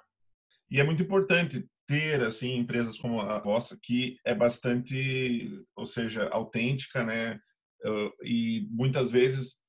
E 0.70 0.80
é 0.80 0.84
muito 0.84 1.02
importante 1.02 1.68
ter 1.86 2.20
assim 2.22 2.56
empresas 2.56 2.98
como 2.98 3.20
a 3.20 3.38
vossa 3.38 3.78
que 3.80 4.18
é 4.24 4.34
bastante, 4.34 5.64
ou 5.76 5.86
seja, 5.86 6.28
autêntica, 6.28 7.04
né? 7.04 7.38
E 8.22 8.66
muitas 8.70 9.10
vezes 9.10 9.62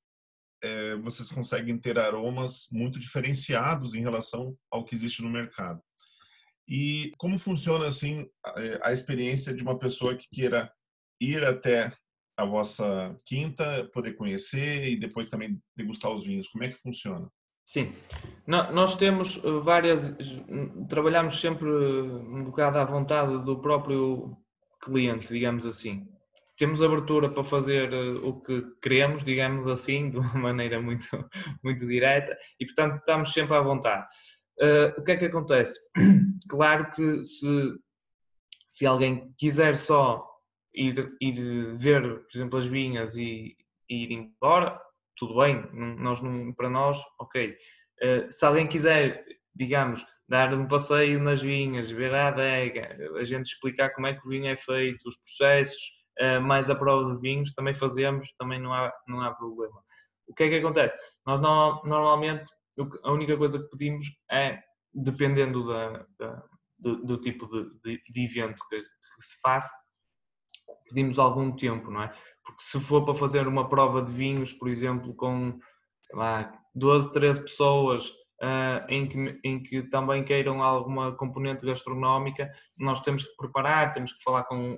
é, 0.64 0.96
vocês 0.98 1.32
conseguem 1.32 1.78
ter 1.78 2.00
aromas 2.00 2.68
muito 2.72 3.00
diferenciados 3.00 3.94
em 3.94 4.02
relação 4.02 4.58
ao 4.72 4.84
que 4.84 4.96
existe 4.96 5.22
no 5.22 5.30
mercado. 5.30 5.82
E 6.68 7.14
como 7.18 7.38
funciona 7.38 7.86
assim 7.86 8.28
a, 8.44 8.90
a 8.90 8.92
experiência 8.92 9.54
de 9.54 9.64
uma 9.64 9.78
pessoa 9.78 10.16
que 10.16 10.28
queira 10.32 10.72
ir 11.22 11.44
até 11.44 11.96
a 12.38 12.46
vossa 12.46 13.16
quinta, 13.26 13.90
poder 13.92 14.14
conhecer 14.14 14.88
e 14.88 14.96
depois 14.96 15.30
também 15.30 15.60
degustar 15.76 16.12
os 16.14 16.24
vinhos. 16.24 16.48
Como 16.48 16.64
é 16.64 16.70
que 16.70 16.78
funciona? 16.78 17.28
Sim, 17.66 17.94
nós 18.46 18.96
temos 18.96 19.44
eh, 19.44 19.60
várias, 19.62 20.14
trabalhamos 20.88 21.38
sempre 21.38 21.68
um 21.70 22.46
bocado 22.46 22.78
à 22.78 22.86
vontade 22.86 23.44
do 23.44 23.60
próprio 23.60 24.38
cliente, 24.82 25.28
digamos 25.28 25.66
assim. 25.66 26.08
Temos 26.56 26.82
abertura 26.82 27.30
para 27.30 27.44
fazer 27.44 27.92
eh, 27.92 28.20
o 28.24 28.40
que 28.40 28.64
queremos, 28.82 29.24
digamos 29.24 29.68
assim, 29.68 30.10
de 30.12 30.18
uma 30.18 30.34
maneira 30.36 30.82
muito, 30.82 31.10
muito 31.62 31.86
direta 31.86 32.38
e, 32.58 32.66
portanto, 32.66 33.00
estamos 33.00 33.34
sempre 33.34 33.58
à 33.58 33.62
vontade. 33.62 34.06
Uh, 34.60 35.00
o 35.00 35.04
que 35.04 35.12
é 35.12 35.18
que 35.18 35.26
acontece? 35.26 35.80
Claro 36.50 36.92
que 36.92 37.24
se, 37.26 37.76
se 38.66 38.86
alguém 38.86 39.34
quiser 39.38 39.76
só 39.76 40.26
ir, 40.78 41.16
ir 41.20 41.78
ver, 41.78 42.02
por 42.02 42.38
exemplo, 42.38 42.60
as 42.60 42.66
vinhas 42.66 43.16
e, 43.16 43.56
e 43.90 44.04
ir 44.04 44.12
embora, 44.12 44.80
tudo 45.18 45.38
bem, 45.38 45.68
nós 45.74 46.22
não, 46.22 46.54
para 46.54 46.70
nós, 46.70 47.02
ok. 47.20 47.58
Uh, 48.04 48.32
se 48.32 48.46
alguém 48.46 48.68
quiser, 48.68 49.26
digamos, 49.56 50.06
dar 50.30 50.54
um 50.54 50.68
passeio 50.68 51.20
nas 51.22 51.42
vinhas, 51.42 51.90
ver 51.90 52.14
a 52.14 52.28
adega, 52.28 52.96
a 53.16 53.24
gente 53.24 53.48
explicar 53.48 53.90
como 53.94 54.08
é 54.08 54.14
que 54.14 54.26
o 54.26 54.30
vinho 54.30 54.48
é 54.48 54.56
feito, 54.56 55.08
os 55.08 55.18
processos, 55.18 55.82
uh, 56.22 56.42
mais 56.42 56.70
a 56.70 56.76
prova 56.76 57.16
de 57.16 57.22
vinhos, 57.22 57.54
também 57.54 57.74
fazemos, 57.74 58.32
também 58.38 58.62
não 58.62 58.72
há, 58.74 58.94
não 59.08 59.22
há 59.22 59.34
problema. 59.34 59.82
O 60.28 60.34
que 60.34 60.44
é 60.44 60.50
que 60.50 60.56
acontece? 60.58 60.96
Nós 61.26 61.40
não, 61.40 61.82
normalmente 61.86 62.46
a 63.04 63.12
única 63.12 63.36
coisa 63.36 63.58
que 63.58 63.70
pedimos 63.70 64.06
é, 64.32 64.60
dependendo 64.94 65.66
da, 65.66 66.06
da 66.20 66.44
do, 66.80 67.04
do, 67.04 67.18
tipo 67.20 67.48
de, 67.48 67.70
de, 67.84 68.04
de 68.08 68.24
evento 68.24 68.64
que, 68.70 68.80
que 68.80 69.22
se 69.22 69.40
faça, 69.42 69.74
pedimos 70.88 71.20
algum 71.20 71.52
tempo, 71.56 71.92
não 71.92 72.04
é? 72.04 72.14
Porque 72.44 72.62
se 72.62 72.80
for 72.80 73.04
para 73.04 73.16
fazer 73.16 73.48
uma 73.48 73.68
prova 73.68 74.02
de 74.02 74.12
vinhos, 74.12 74.54
por 74.54 74.70
exemplo, 74.70 75.14
com 75.16 75.60
lá, 76.14 76.52
12, 76.76 77.12
13 77.14 77.42
pessoas 77.42 78.08
uh, 78.42 78.86
em, 78.90 79.08
que, 79.08 79.40
em 79.44 79.62
que 79.62 79.84
também 79.84 80.24
queiram 80.24 80.64
alguma 80.64 81.16
componente 81.16 81.66
gastronómica, 81.66 82.52
nós 82.78 83.02
temos 83.02 83.24
que 83.24 83.36
preparar, 83.36 83.92
temos 83.92 84.14
que 84.14 84.24
falar 84.24 84.44
com. 84.44 84.78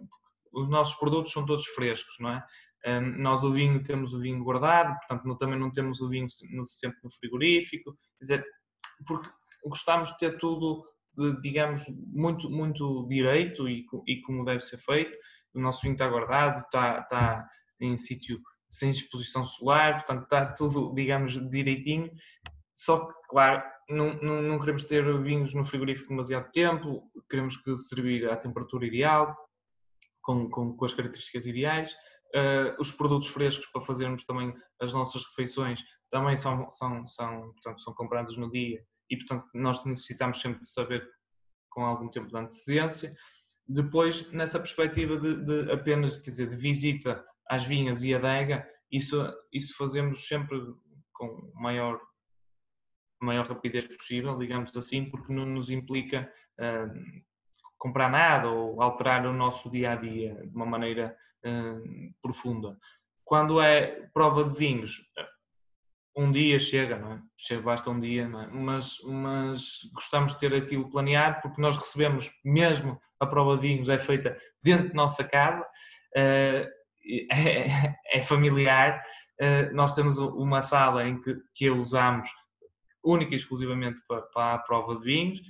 Os 0.52 0.68
nossos 0.68 0.96
produtos 0.96 1.32
são 1.32 1.46
todos 1.46 1.68
frescos, 1.68 2.16
não 2.20 2.32
é? 2.32 2.44
Um, 2.88 3.22
nós 3.22 3.44
o 3.44 3.52
vinho 3.52 3.84
temos 3.84 4.14
o 4.14 4.20
vinho 4.20 4.44
guardado, 4.44 4.96
portanto 5.00 5.38
também 5.38 5.60
não 5.60 5.72
temos 5.72 6.00
o 6.00 6.10
vinho 6.10 6.28
sempre 6.66 6.98
no 7.04 7.12
frigorífico, 7.12 7.92
quer 7.92 8.22
dizer, 8.22 8.46
porque 9.06 9.30
gostamos 9.66 10.10
de 10.12 10.18
ter 10.18 10.38
tudo, 10.38 10.82
digamos, 11.42 11.84
muito, 11.88 12.50
muito 12.50 13.06
direito 13.10 13.68
e, 13.68 13.86
e 14.08 14.22
como 14.22 14.46
deve 14.46 14.62
ser 14.62 14.78
feito 14.78 15.18
o 15.56 15.60
nosso 15.60 15.82
vinho 15.82 15.94
está 15.94 16.08
guardado, 16.08 16.62
está, 16.62 17.00
está 17.00 17.48
em 17.80 17.98
sítio 17.98 18.40
sem 18.70 18.90
exposição 18.90 19.44
solar, 19.44 19.96
portanto 19.96 20.24
está 20.24 20.46
tudo, 20.54 20.94
digamos, 20.94 21.34
direitinho. 21.50 22.12
Só 22.74 23.08
que, 23.08 23.14
claro, 23.28 23.64
não, 23.90 24.14
não, 24.22 24.42
não, 24.42 24.60
queremos 24.60 24.84
ter 24.84 25.04
vinhos 25.22 25.54
no 25.54 25.66
frigorífico 25.66 26.10
demasiado 26.10 26.52
tempo, 26.52 27.10
queremos 27.30 27.58
que 27.58 27.76
servir 27.78 28.30
à 28.30 28.38
temperatura 28.38 28.86
ideal, 28.86 29.36
com, 30.22 30.50
com, 30.50 30.76
com 30.78 30.86
as 30.86 30.94
características 30.94 31.46
ideais. 31.46 31.94
Uh, 32.36 32.80
os 32.80 32.92
produtos 32.92 33.28
frescos 33.30 33.66
para 33.68 33.82
fazermos 33.82 34.24
também 34.24 34.54
as 34.80 34.94
nossas 34.94 35.26
refeições 35.26 35.84
também 36.12 36.38
são, 36.38 36.70
são, 36.70 37.08
são, 37.08 37.52
portanto, 37.54 37.82
são 37.82 37.92
comprados 37.96 38.38
no 38.38 38.52
dia 38.52 38.80
e, 39.10 39.18
portanto, 39.18 39.48
nós 39.56 39.84
necessitamos 39.84 40.40
sempre 40.40 40.62
de 40.62 40.70
saber 40.70 41.10
com 41.72 41.84
algum 41.84 42.08
tempo 42.10 42.28
de 42.28 42.38
antecedência. 42.38 43.16
Depois, 43.72 44.30
nessa 44.32 44.60
perspectiva 44.60 45.16
de, 45.16 45.44
de 45.46 45.72
apenas, 45.72 46.18
quer 46.18 46.32
dizer, 46.32 46.50
de 46.50 46.56
visita 46.56 47.24
às 47.48 47.64
vinhas 47.64 48.04
e 48.04 48.16
adega, 48.16 48.68
isso, 48.92 49.16
isso 49.54 49.78
fazemos 49.78 50.28
sempre 50.28 50.60
com 51.14 51.52
maior 51.54 52.02
maior 53.22 53.46
rapidez 53.46 53.86
possível, 53.86 54.38
digamos 54.38 54.76
assim, 54.78 55.10
porque 55.10 55.34
não 55.34 55.46
nos 55.46 55.70
implica 55.70 56.32
uh, 56.58 57.22
comprar 57.78 58.10
nada 58.10 58.50
ou 58.50 58.82
alterar 58.82 59.26
o 59.26 59.34
nosso 59.34 59.70
dia 59.70 59.92
a 59.92 59.96
dia 59.96 60.36
de 60.36 60.56
uma 60.56 60.66
maneira 60.66 61.16
uh, 61.46 62.14
profunda. 62.22 62.78
Quando 63.26 63.62
é 63.62 64.08
prova 64.14 64.46
de 64.46 64.58
vinhos, 64.58 65.02
um 66.16 66.32
dia 66.32 66.60
chega, 66.60 66.98
não 66.98 67.14
é? 67.14 67.22
Chega, 67.38 67.62
basta 67.62 67.90
um 67.90 68.00
dia, 68.00 68.28
não 68.28 68.42
é? 68.42 68.48
Mas, 68.48 68.98
mas 69.04 69.80
gostamos 69.94 70.34
de 70.34 70.40
ter 70.40 70.54
aquilo 70.54 70.90
planeado 70.90 71.42
porque 71.42 71.62
nós 71.62 71.78
recebemos, 71.78 72.32
mesmo 72.44 73.00
a 73.20 73.26
prova 73.26 73.56
de 73.56 73.62
vinhos 73.62 73.90
é 73.90 73.98
feita 73.98 74.36
dentro 74.62 74.90
de 74.90 74.96
nossa 74.96 75.24
casa, 75.24 75.64
uh, 75.64 76.80
é, 77.32 77.96
é, 78.14 78.22
familiar. 78.22 79.02
nós 79.74 79.94
temos 79.94 80.18
uma 80.18 80.62
sala 80.62 81.08
em 81.08 81.20
que, 81.20 81.36
que 81.56 81.70
usamos 81.70 82.30
única 83.04 83.34
e 83.34 83.38
exclusivamente 83.38 84.02
para, 84.08 84.22
para 84.24 84.54
a 84.56 84.60
prova 84.60 84.96
de 84.98 85.06
vinhos. 85.06 85.42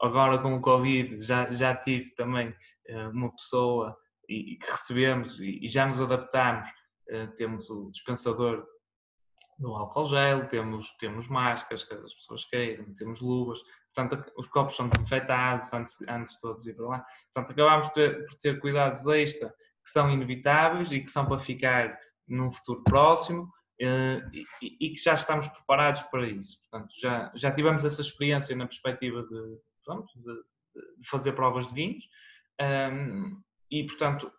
Agora 0.00 0.38
com 0.38 0.54
o 0.54 0.60
Covid 0.60 1.18
já, 1.22 1.50
já 1.50 1.74
tive 1.74 2.14
também 2.14 2.50
uh, 2.50 3.10
uma 3.12 3.32
pessoa 3.32 3.96
e, 4.28 4.56
que 4.56 4.70
recebemos 4.70 5.38
e, 5.40 5.66
já 5.68 5.86
nos 5.86 6.00
adaptamos. 6.00 6.68
Uh, 7.10 7.26
temos 7.34 7.70
o 7.70 7.90
dispensador 7.90 8.64
do 9.58 9.74
álcool 9.74 10.06
gel, 10.06 10.46
temos, 10.46 10.90
temos 10.98 11.26
máscaras 11.28 11.82
que 11.82 11.94
as 11.94 12.14
pessoas 12.14 12.44
queiram, 12.44 12.92
temos 12.94 13.20
luvas, 13.20 13.60
portanto 13.92 14.32
os 14.36 14.46
copos 14.46 14.76
são 14.76 14.88
desinfetados 14.88 15.72
antes, 15.72 15.96
antes 16.08 16.34
de 16.34 16.38
todos 16.40 16.66
ir 16.66 16.74
para 16.74 16.86
lá. 16.86 17.06
Portanto 17.32 17.52
acabamos 17.52 17.88
ter, 17.90 18.24
por 18.24 18.34
ter 18.36 18.60
cuidados 18.60 19.06
extra 19.06 19.48
que 19.48 19.90
são 19.90 20.10
inevitáveis 20.10 20.92
e 20.92 21.00
que 21.00 21.10
são 21.10 21.26
para 21.26 21.38
ficar 21.38 21.98
num 22.26 22.52
futuro 22.52 22.82
próximo 22.84 23.50
eh, 23.80 24.20
e, 24.60 24.90
que 24.90 25.02
já 25.02 25.14
estamos 25.14 25.48
preparados 25.48 26.02
para 26.02 26.26
isso. 26.26 26.60
Portanto, 26.60 26.92
já, 27.00 27.32
já 27.34 27.50
tivemos 27.50 27.84
essa 27.84 28.00
experiência 28.00 28.54
na 28.54 28.66
perspectiva 28.66 29.22
de, 29.22 29.58
pronto, 29.84 30.12
de, 30.16 30.34
de 30.98 31.08
fazer 31.08 31.32
provas 31.32 31.68
de 31.68 31.74
vinhos 31.74 32.04
um, 32.60 33.40
e, 33.70 33.84
portanto, 33.84 34.32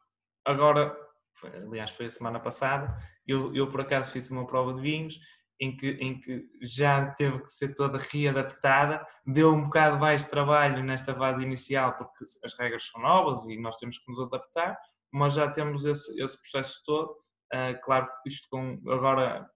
agora, 0.46 0.96
foi, 1.40 1.56
aliás, 1.56 1.92
foi 1.92 2.08
a 2.08 2.10
semana 2.10 2.40
passada, 2.40 2.98
eu, 3.28 3.54
eu 3.56 3.70
por 3.70 3.82
acaso 3.82 4.12
fiz 4.12 4.30
uma 4.30 4.46
prova 4.46 4.74
de 4.74 4.82
vinhos 4.82 5.20
em 5.60 5.76
que, 5.76 5.90
em 5.92 6.20
que 6.20 6.48
já 6.62 7.12
teve 7.12 7.40
que 7.42 7.52
ser 7.52 7.76
toda 7.76 7.98
readaptada, 7.98 9.06
deu 9.26 9.54
um 9.54 9.64
bocado 9.64 10.00
mais 10.00 10.24
de 10.24 10.30
trabalho 10.30 10.84
nesta 10.84 11.14
fase 11.14 11.44
inicial, 11.44 11.98
porque 11.98 12.24
as 12.44 12.58
regras 12.58 12.88
são 12.88 13.02
novas 13.02 13.46
e 13.46 13.58
nós 13.60 13.76
temos 13.76 13.98
que 13.98 14.10
nos 14.10 14.22
adaptar, 14.22 14.78
mas 15.12 15.34
já 15.34 15.50
temos 15.52 15.86
esse, 15.86 16.22
esse 16.22 16.40
processo 16.42 16.82
todo. 16.86 17.12
Uh, 17.52 17.74
claro 17.84 18.08
isto 18.28 18.48
com 18.52 18.80
agora 18.92 19.50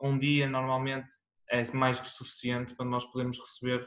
um 0.00 0.16
dia 0.16 0.48
normalmente 0.48 1.08
é 1.50 1.62
mais 1.72 1.98
que 2.00 2.08
suficiente 2.08 2.76
para 2.76 2.86
nós 2.86 3.04
podermos 3.06 3.40
receber 3.40 3.84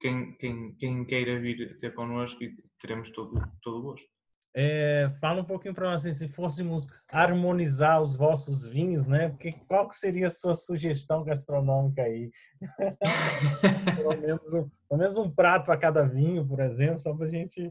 quem, 0.00 0.34
quem, 0.38 0.74
quem 0.76 1.04
queira 1.04 1.38
vir 1.38 1.76
ter 1.78 1.94
connosco 1.94 2.42
e 2.42 2.56
teremos 2.78 3.10
todo, 3.10 3.40
todo 3.62 3.78
o 3.78 3.82
gosto. 3.82 4.08
É, 4.58 5.10
fala 5.20 5.42
um 5.42 5.44
pouquinho 5.44 5.74
para 5.74 5.90
nós, 5.90 6.00
assim, 6.00 6.14
se 6.14 6.28
fôssemos 6.28 6.88
harmonizar 7.12 8.00
os 8.00 8.16
vossos 8.16 8.66
vinhos, 8.66 9.06
né? 9.06 9.34
Que, 9.38 9.52
qual 9.68 9.86
que 9.86 9.96
seria 9.96 10.28
a 10.28 10.30
sua 10.30 10.54
sugestão 10.54 11.22
gastronômica 11.22 12.02
aí? 12.02 12.30
pelo, 13.96 14.16
menos 14.18 14.54
um, 14.54 14.70
pelo 14.88 15.00
menos 15.00 15.16
um 15.18 15.30
prato 15.30 15.66
para 15.66 15.76
cada 15.76 16.02
vinho, 16.04 16.46
por 16.46 16.60
exemplo, 16.60 16.98
só 16.98 17.14
para 17.14 17.26
a 17.26 17.28
gente, 17.28 17.70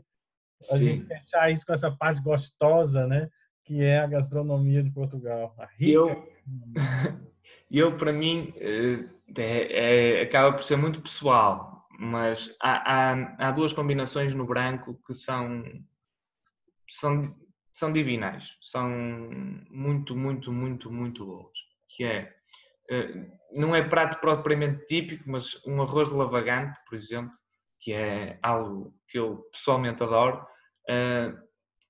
a 0.71 0.77
gente 0.77 1.07
fechar 1.07 1.51
isso 1.51 1.65
com 1.65 1.73
essa 1.73 1.89
parte 1.89 2.21
gostosa, 2.21 3.07
né? 3.07 3.29
que 3.65 3.83
é 3.83 3.99
a 3.99 4.07
gastronomia 4.07 4.81
de 4.81 4.91
Portugal. 4.91 5.53
A 5.57 5.65
rica. 5.65 5.91
Eu, 5.91 6.29
eu 7.69 7.97
para 7.97 8.13
mim, 8.13 8.53
eh, 8.57 9.05
é, 9.37 10.19
é, 10.19 10.21
acaba 10.21 10.55
por 10.55 10.63
ser 10.63 10.77
muito 10.77 11.01
pessoal, 11.01 11.87
mas 11.99 12.55
há, 12.61 13.11
há, 13.11 13.35
há, 13.39 13.51
duas 13.51 13.73
combinações 13.73 14.35
no 14.35 14.45
branco 14.45 14.99
que 15.05 15.13
são, 15.13 15.63
são, 16.89 17.21
são 17.71 17.91
divinais, 17.91 18.57
são 18.61 18.89
muito, 19.69 20.15
muito, 20.15 20.51
muito, 20.51 20.91
muito 20.91 21.25
boas. 21.25 21.57
Que 21.89 22.03
é, 22.03 22.35
eh, 22.89 23.31
não 23.55 23.75
é 23.75 23.81
prato 23.81 24.19
propriamente 24.19 24.85
típico, 24.85 25.23
mas 25.27 25.59
um 25.65 25.81
arroz 25.81 26.09
de 26.09 26.15
lavagante, 26.15 26.79
por 26.87 26.95
exemplo, 26.95 27.33
que 27.79 27.93
é 27.93 28.39
algo 28.41 28.95
que 29.07 29.19
eu 29.19 29.37
pessoalmente 29.51 30.03
adoro, 30.03 30.45
eh, 30.89 31.33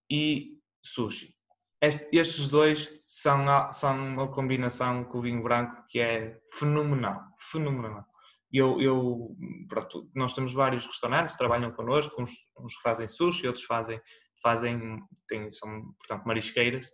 e 0.10 0.60
sushi 0.84 1.36
estes 1.82 2.50
dois 2.50 2.92
são, 3.06 3.72
são 3.72 3.98
uma 4.08 4.28
combinação 4.28 5.04
com 5.04 5.20
o 5.20 5.22
vinho 5.22 5.44
branco 5.44 5.84
que 5.88 6.00
é 6.00 6.40
fenomenal, 6.54 7.22
fenomenal. 7.52 8.06
Eu, 8.52 8.82
eu, 8.82 9.36
pronto, 9.68 10.10
nós 10.16 10.34
temos 10.34 10.54
vários 10.54 10.86
restaurantes 10.86 11.34
que 11.34 11.40
trabalham 11.40 11.72
connosco, 11.72 12.22
uns, 12.22 12.32
uns 12.58 12.76
fazem 12.76 13.08
sushi, 13.08 13.48
outros 13.48 13.66
fazem, 13.66 14.00
fazem 14.46 15.02
têm, 15.28 15.50
são, 15.50 15.82
portanto, 15.98 16.28
marisqueiras, 16.28 16.88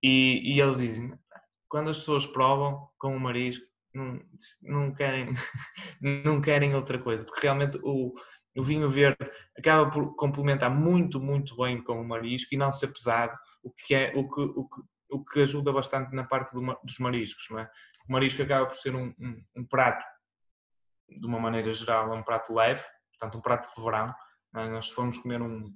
e, 0.00 0.54
e 0.54 0.60
eles 0.60 0.78
dizem, 0.78 1.12
quando 1.68 1.90
as 1.90 1.98
pessoas 1.98 2.24
provam 2.24 2.88
com 2.96 3.16
o 3.16 3.18
marisco, 3.18 3.66
não, 3.92 4.20
não, 4.62 4.94
querem, 4.94 5.32
não 6.24 6.40
querem 6.40 6.76
outra 6.76 7.00
coisa, 7.00 7.24
porque 7.24 7.40
realmente 7.40 7.76
o, 7.82 8.14
o 8.56 8.62
vinho 8.62 8.88
verde 8.88 9.28
acaba 9.58 9.90
por 9.90 10.14
complementar 10.14 10.70
muito, 10.70 11.20
muito 11.20 11.56
bem 11.56 11.82
com 11.82 12.00
o 12.00 12.06
marisco 12.06 12.54
e 12.54 12.56
não 12.56 12.70
ser 12.70 12.92
pesado, 12.92 13.36
o 13.64 13.72
que, 13.72 13.96
é, 13.96 14.12
o 14.14 14.28
que, 14.30 14.40
o 14.40 14.68
que, 14.68 14.82
o 15.10 15.24
que 15.24 15.40
ajuda 15.40 15.72
bastante 15.72 16.14
na 16.14 16.22
parte 16.22 16.54
do, 16.54 16.60
dos 16.84 16.98
mariscos. 17.00 17.48
Não 17.50 17.58
é? 17.58 17.68
O 18.08 18.12
marisco 18.12 18.42
acaba 18.42 18.66
por 18.66 18.76
ser 18.76 18.94
um, 18.94 19.12
um, 19.18 19.44
um, 19.56 19.64
prato, 19.64 20.04
de 21.08 21.26
uma 21.26 21.40
maneira 21.40 21.74
geral, 21.74 22.14
é 22.14 22.16
um 22.16 22.22
prato 22.22 22.54
leve, 22.54 22.84
portanto, 23.10 23.38
um 23.38 23.42
prato 23.42 23.74
de 23.74 23.82
verão. 23.82 24.14
É? 24.54 24.68
Nós, 24.68 24.86
se 24.86 24.94
formos 24.94 25.18
comer 25.18 25.42
um, 25.42 25.74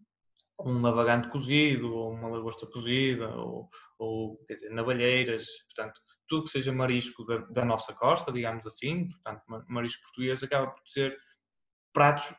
um 0.60 0.80
lavagante 0.80 1.28
cozido, 1.28 1.94
ou 1.94 2.12
uma 2.12 2.28
lagosta 2.28 2.66
cozida, 2.66 3.28
ou, 3.36 3.68
ou 3.98 4.38
quer 4.46 4.54
dizer, 4.54 4.70
navalheiras, 4.70 5.46
portanto, 5.74 6.00
tudo 6.28 6.44
que 6.44 6.50
seja 6.50 6.72
marisco 6.72 7.24
da, 7.26 7.38
da 7.50 7.64
nossa 7.64 7.92
costa, 7.92 8.32
digamos 8.32 8.66
assim, 8.66 9.08
portanto, 9.08 9.42
marisco 9.68 10.02
português, 10.02 10.42
acaba 10.42 10.68
por 10.68 10.88
ser 10.88 11.16
pratos 11.92 12.34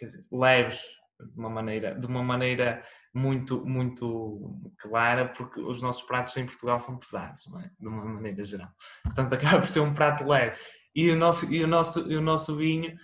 quer 0.00 0.06
dizer, 0.06 0.22
leves 0.32 0.80
de 1.20 1.38
uma 1.38 1.50
maneira, 1.50 1.94
de 1.94 2.06
uma 2.06 2.22
maneira 2.22 2.82
muito, 3.14 3.64
muito 3.66 4.72
clara, 4.78 5.28
porque 5.28 5.60
os 5.60 5.82
nossos 5.82 6.02
pratos 6.02 6.34
em 6.38 6.46
Portugal 6.46 6.80
são 6.80 6.96
pesados, 6.96 7.42
é? 7.62 7.70
de 7.78 7.86
uma 7.86 8.04
maneira 8.06 8.42
geral. 8.42 8.70
Portanto, 9.02 9.34
acaba 9.34 9.60
por 9.60 9.68
ser 9.68 9.80
um 9.80 9.92
prato 9.92 10.24
leve. 10.24 10.58
E 10.94 11.10
o 11.10 11.16
nosso, 11.16 11.52
e 11.52 11.62
o 11.62 11.66
nosso, 11.66 12.10
e 12.10 12.16
o 12.16 12.22
nosso 12.22 12.56
vinho 12.56 12.96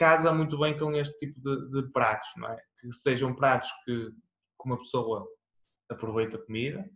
casa 0.00 0.32
muito 0.32 0.58
bem 0.58 0.74
com 0.74 0.92
este 0.94 1.14
tipo 1.18 1.38
de, 1.38 1.70
de 1.72 1.92
pratos, 1.92 2.26
não 2.38 2.48
é? 2.48 2.56
Que 2.80 2.90
sejam 2.90 3.34
pratos 3.34 3.70
que, 3.84 4.06
que 4.06 4.64
uma 4.64 4.78
pessoa 4.78 5.28
aproveita 5.90 6.38
a 6.38 6.42
comida, 6.42 6.88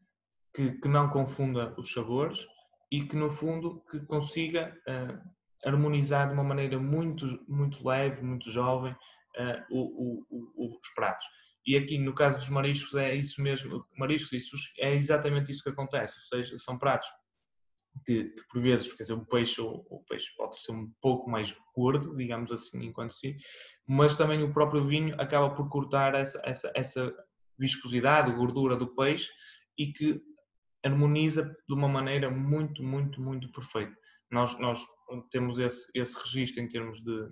que, 0.54 0.72
que 0.80 0.88
não 0.88 1.10
confunda 1.10 1.74
os 1.78 1.92
sabores 1.92 2.46
e 2.90 3.04
que, 3.04 3.14
no 3.14 3.28
fundo, 3.28 3.84
que 3.90 4.00
consiga 4.06 4.74
uh, 4.88 5.68
harmonizar 5.68 6.28
de 6.28 6.32
uma 6.32 6.42
maneira 6.44 6.78
muito, 6.78 7.26
muito 7.46 7.86
leve, 7.86 8.22
muito 8.22 8.50
jovem, 8.50 8.92
uh, 8.92 9.64
o, 9.70 10.24
o, 10.30 10.78
os 10.78 10.94
pratos. 10.94 11.26
E 11.66 11.76
aqui, 11.76 11.98
no 11.98 12.14
caso 12.14 12.38
dos 12.38 12.48
mariscos, 12.48 12.94
é 12.94 13.14
isso 13.14 13.42
mesmo, 13.42 13.84
mariscos 13.98 14.48
sushi, 14.48 14.72
é 14.78 14.94
exatamente 14.94 15.50
isso 15.50 15.62
que 15.62 15.70
acontece, 15.70 16.16
ou 16.16 16.22
seja, 16.22 16.58
são 16.58 16.78
pratos 16.78 17.08
que, 18.04 18.24
que 18.24 18.48
por 18.48 18.60
vezes, 18.60 18.92
quer 18.92 19.04
dizer, 19.04 19.14
o 19.14 19.24
peixe, 19.24 19.60
o, 19.60 19.84
o, 19.88 20.04
peixe 20.08 20.34
pode 20.36 20.60
ser 20.62 20.72
um 20.72 20.90
pouco 21.00 21.30
mais 21.30 21.56
gordo, 21.74 22.16
digamos 22.16 22.50
assim, 22.50 22.84
enquanto 22.84 23.14
sim, 23.14 23.36
mas 23.86 24.16
também 24.16 24.42
o 24.42 24.52
próprio 24.52 24.84
vinho 24.84 25.14
acaba 25.20 25.54
por 25.54 25.68
cortar 25.68 26.14
essa, 26.14 26.40
essa, 26.44 26.72
essa 26.74 27.14
viscosidade, 27.58 28.32
gordura 28.32 28.76
do 28.76 28.94
peixe 28.94 29.30
e 29.78 29.92
que 29.92 30.20
harmoniza 30.84 31.56
de 31.66 31.74
uma 31.74 31.88
maneira 31.88 32.30
muito, 32.30 32.82
muito, 32.82 33.20
muito 33.20 33.50
perfeita. 33.52 33.96
Nós, 34.30 34.58
nós 34.58 34.84
temos 35.30 35.58
esse, 35.58 35.90
esse 35.94 36.16
registro 36.18 36.62
em 36.62 36.68
termos 36.68 37.00
de, 37.00 37.28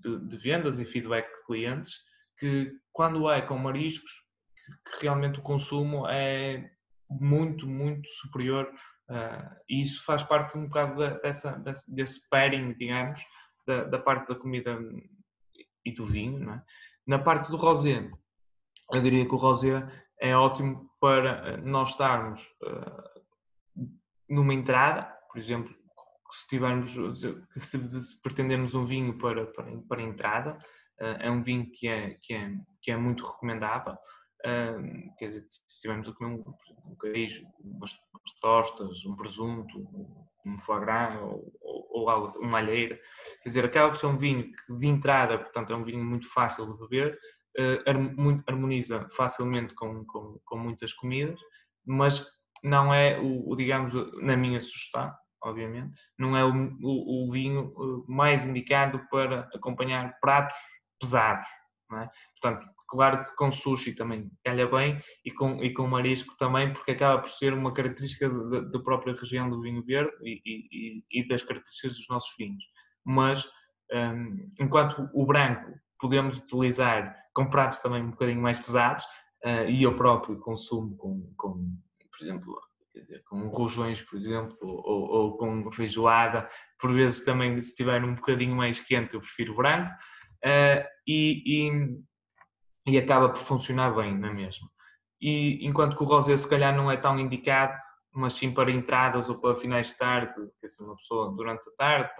de, 0.00 0.28
de, 0.28 0.38
vendas 0.38 0.78
e 0.78 0.84
feedback 0.84 1.28
de 1.28 1.46
clientes, 1.46 1.92
que 2.38 2.72
quando 2.92 3.30
é 3.30 3.40
com 3.40 3.56
mariscos, 3.58 4.10
que, 4.56 4.98
que 4.98 5.02
realmente 5.02 5.38
o 5.38 5.42
consumo 5.42 6.06
é, 6.08 6.68
muito, 7.08 7.66
muito 7.66 8.08
superior 8.10 8.70
uh, 9.10 9.56
e 9.68 9.82
isso 9.82 10.04
faz 10.04 10.22
parte 10.22 10.56
um 10.56 10.64
bocado 10.64 10.96
da, 10.96 11.18
dessa, 11.18 11.52
desse, 11.58 11.94
desse 11.94 12.28
pairing, 12.28 12.74
digamos, 12.74 13.24
da, 13.66 13.84
da, 13.84 13.98
parte 13.98 14.28
da 14.28 14.34
comida 14.34 14.78
e 15.84 15.92
do 15.92 16.04
vinho. 16.04 16.50
É? 16.50 16.62
Na 17.06 17.18
parte 17.18 17.50
do 17.50 17.56
rosé, 17.56 18.10
eu 18.92 19.02
diria 19.02 19.26
que 19.26 19.34
o 19.34 19.38
rosé 19.38 19.86
é 20.20 20.36
ótimo 20.36 20.90
para 21.00 21.56
nós 21.58 21.90
estarmos 21.90 22.42
uh, 22.62 23.86
numa 24.28 24.54
entrada, 24.54 25.02
por 25.30 25.38
exemplo, 25.38 25.74
se 26.32 26.46
tivermos, 26.48 26.94
se 27.56 28.20
pretendermos 28.22 28.74
um 28.74 28.84
vinho 28.84 29.16
para, 29.16 29.46
para, 29.46 29.76
para 29.88 30.02
entrada, 30.02 30.58
uh, 31.00 31.16
é 31.20 31.30
um 31.30 31.42
vinho 31.42 31.70
que 31.70 31.88
é, 31.88 32.14
que 32.22 32.34
é, 32.34 32.52
que 32.82 32.90
é 32.90 32.96
muito 32.96 33.24
recomendável. 33.24 33.96
Quer 35.18 35.26
dizer, 35.26 35.46
se 35.50 35.80
tivermos 35.80 36.08
a 36.08 36.12
comer 36.12 36.34
um, 36.34 36.54
um 36.90 36.96
queijo, 36.96 37.44
umas, 37.58 37.90
umas, 37.92 38.32
tostas, 38.40 39.04
um 39.04 39.16
presunto, 39.16 39.78
um 40.46 40.58
foie 40.58 40.80
gras 40.80 41.20
ou, 41.20 41.52
ou, 41.60 41.88
ou 41.90 42.08
algo, 42.08 42.26
assim, 42.26 42.38
uma 42.38 42.58
alheira, 42.58 42.96
quer 43.42 43.48
dizer, 43.48 43.64
acaba 43.64 43.90
por 43.90 43.98
ser 43.98 44.06
um 44.06 44.18
vinho 44.18 44.52
que 44.52 44.74
de 44.78 44.86
entrada, 44.86 45.38
portanto, 45.38 45.72
é 45.72 45.76
um 45.76 45.82
vinho 45.82 46.04
muito 46.04 46.32
fácil 46.32 46.72
de 46.72 46.78
beber, 46.78 47.18
uh, 47.58 48.42
harmoniza 48.46 49.08
facilmente 49.10 49.74
com, 49.74 50.04
com, 50.04 50.38
com, 50.44 50.56
muitas 50.56 50.92
comidas, 50.92 51.40
mas 51.84 52.26
não 52.62 52.92
é 52.92 53.18
o, 53.18 53.50
o, 53.50 53.56
digamos, 53.56 53.94
na 54.22 54.36
minha 54.36 54.60
sugestão, 54.60 55.12
obviamente, 55.42 55.96
não 56.18 56.36
é 56.36 56.44
o, 56.44 56.52
o, 56.82 57.24
o 57.24 57.30
vinho 57.30 57.72
eh, 57.78 58.12
mais 58.12 58.44
indicado 58.44 59.00
para 59.10 59.48
acompanhar 59.54 60.18
pratos 60.20 60.56
pesados. 61.00 61.46
É? 61.92 62.08
Portanto, 62.40 62.66
claro 62.88 63.24
que 63.24 63.36
com 63.36 63.50
sushi 63.50 63.94
também 63.94 64.30
calha 64.44 64.66
bem 64.66 64.98
e 65.24 65.30
com, 65.30 65.62
e 65.62 65.72
com 65.72 65.86
marisco 65.86 66.36
também, 66.36 66.72
porque 66.72 66.92
acaba 66.92 67.20
por 67.20 67.30
ser 67.30 67.52
uma 67.52 67.72
característica 67.72 68.28
da 68.28 68.80
própria 68.80 69.14
região 69.14 69.48
do 69.48 69.60
vinho 69.60 69.84
verde 69.84 70.10
e, 70.22 70.40
e, 70.44 71.04
e, 71.12 71.28
das 71.28 71.44
características 71.44 71.96
dos 71.96 72.08
nossos 72.08 72.34
vinhos. 72.36 72.64
Mas, 73.04 73.48
um, 73.92 74.52
enquanto 74.58 75.08
o 75.14 75.24
branco 75.24 75.72
podemos 75.98 76.38
utilizar 76.38 77.16
com 77.32 77.48
pratos 77.48 77.80
também 77.80 78.02
um 78.02 78.10
bocadinho 78.10 78.42
mais 78.42 78.58
pesados, 78.58 79.04
uh, 79.44 79.68
e 79.68 79.84
eu 79.84 79.96
próprio 79.96 80.40
consumo 80.40 80.96
com, 80.96 81.32
com 81.36 81.72
por 82.10 82.24
exemplo, 82.24 82.60
dizer, 83.00 83.22
com 83.24 83.48
rojões, 83.48 84.02
por 84.02 84.16
exemplo, 84.16 84.56
ou, 84.62 85.08
ou, 85.10 85.36
com 85.36 85.70
feijoada. 85.72 86.48
Por 86.80 86.92
vezes 86.92 87.24
também, 87.24 87.62
se 87.62 87.70
estiver 87.70 88.02
um 88.02 88.14
bocadinho 88.14 88.56
mais 88.56 88.80
quente, 88.80 89.14
eu 89.14 89.20
prefiro 89.20 89.54
branco. 89.54 89.92
Uh, 90.44 90.84
e, 91.06 91.42
e, 91.46 92.92
e, 92.92 92.98
acaba 92.98 93.28
por 93.30 93.38
funcionar 93.38 93.94
bem 93.94 94.16
na 94.16 94.28
é 94.28 94.32
mesma. 94.32 94.68
E 95.20 95.66
enquanto 95.66 95.96
que 95.96 96.02
o 96.02 96.06
rosé 96.06 96.36
se 96.36 96.48
calhar 96.48 96.74
não 96.76 96.90
é 96.90 96.96
tão 96.96 97.18
indicado, 97.18 97.76
mas 98.12 98.34
sim 98.34 98.52
para 98.52 98.70
entradas 98.70 99.28
ou 99.28 99.38
para 99.38 99.56
finais 99.56 99.88
de 99.88 99.96
tarde, 99.96 100.34
quer 100.60 100.66
dizer, 100.66 100.82
uma 100.82 100.96
pessoa 100.96 101.34
durante 101.34 101.68
a 101.68 101.72
tarde 101.72 102.10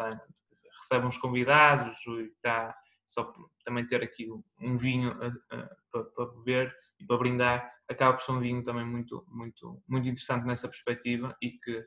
dizer, 0.50 0.68
recebe 0.79 1.07
uns 1.07 1.18
convidados 1.18 1.98
e 2.07 2.33
está 2.33 2.74
só 3.07 3.33
também 3.64 3.87
ter 3.87 4.02
aqui 4.02 4.29
um 4.61 4.76
vinho 4.76 5.12
uh, 5.12 5.29
uh, 5.29 5.68
para, 5.92 6.05
para 6.05 6.26
beber 6.37 6.76
e 6.98 7.07
para 7.07 7.18
brindar, 7.18 7.72
acaba 7.88 8.16
por 8.16 8.22
ser 8.22 8.33
um 8.33 8.40
vinho 8.40 8.64
também 8.64 8.85
muito, 8.85 9.24
muito, 9.29 9.83
muito 9.87 10.09
interessante 10.09 10.46
nessa 10.46 10.68
perspectiva 10.68 11.37
e 11.40 11.52
que 11.52 11.87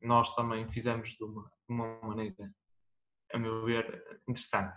nós 0.00 0.34
também 0.34 0.66
fizemos 0.68 1.10
de 1.10 1.24
uma, 1.24 1.42
de 1.42 1.74
uma 1.74 2.00
maneira, 2.00 2.52
a 3.32 3.38
meu 3.38 3.64
ver, 3.64 4.20
interessante. 4.28 4.74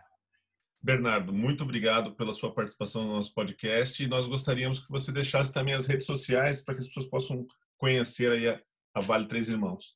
Bernardo, 0.83 1.31
muito 1.31 1.63
obrigado 1.63 2.13
pela 2.13 2.33
sua 2.33 2.53
participação 2.53 3.05
no 3.05 3.15
nosso 3.15 3.33
podcast 3.33 4.03
e 4.03 4.07
nós 4.07 4.27
gostaríamos 4.27 4.81
que 4.81 4.91
você 4.91 5.11
deixasse 5.13 5.53
também 5.53 5.73
as 5.73 5.87
redes 5.87 6.05
sociais 6.05 6.61
para 6.61 6.75
que 6.75 6.81
as 6.81 6.87
pessoas 6.87 7.05
possam 7.05 7.47
conhecer 7.77 8.49
a, 8.49 8.99
a 8.99 9.01
Vale 9.01 9.27
Três 9.27 9.47
Irmãos. 9.47 9.95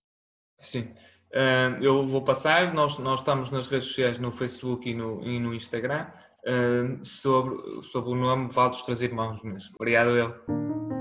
Sim, 0.58 0.94
uh, 1.34 1.84
eu 1.84 2.06
vou 2.06 2.24
passar, 2.24 2.74
nós, 2.74 2.98
nós 3.00 3.20
estamos 3.20 3.52
nas 3.52 3.68
redes 3.68 3.88
sociais 3.88 4.18
no 4.18 4.32
Facebook 4.32 4.90
e 4.90 4.94
no, 4.94 5.22
e 5.24 5.40
no 5.40 5.54
Instagram, 5.54 6.08
sobre, 7.04 7.84
sobre 7.84 8.12
o 8.12 8.16
nome 8.16 8.50
Val 8.50 8.70
dos 8.70 8.82
Três 8.82 9.02
Irmãos 9.02 9.42
mesmo. 9.44 9.76
Obrigado, 9.76 10.12
eu. 10.12 10.97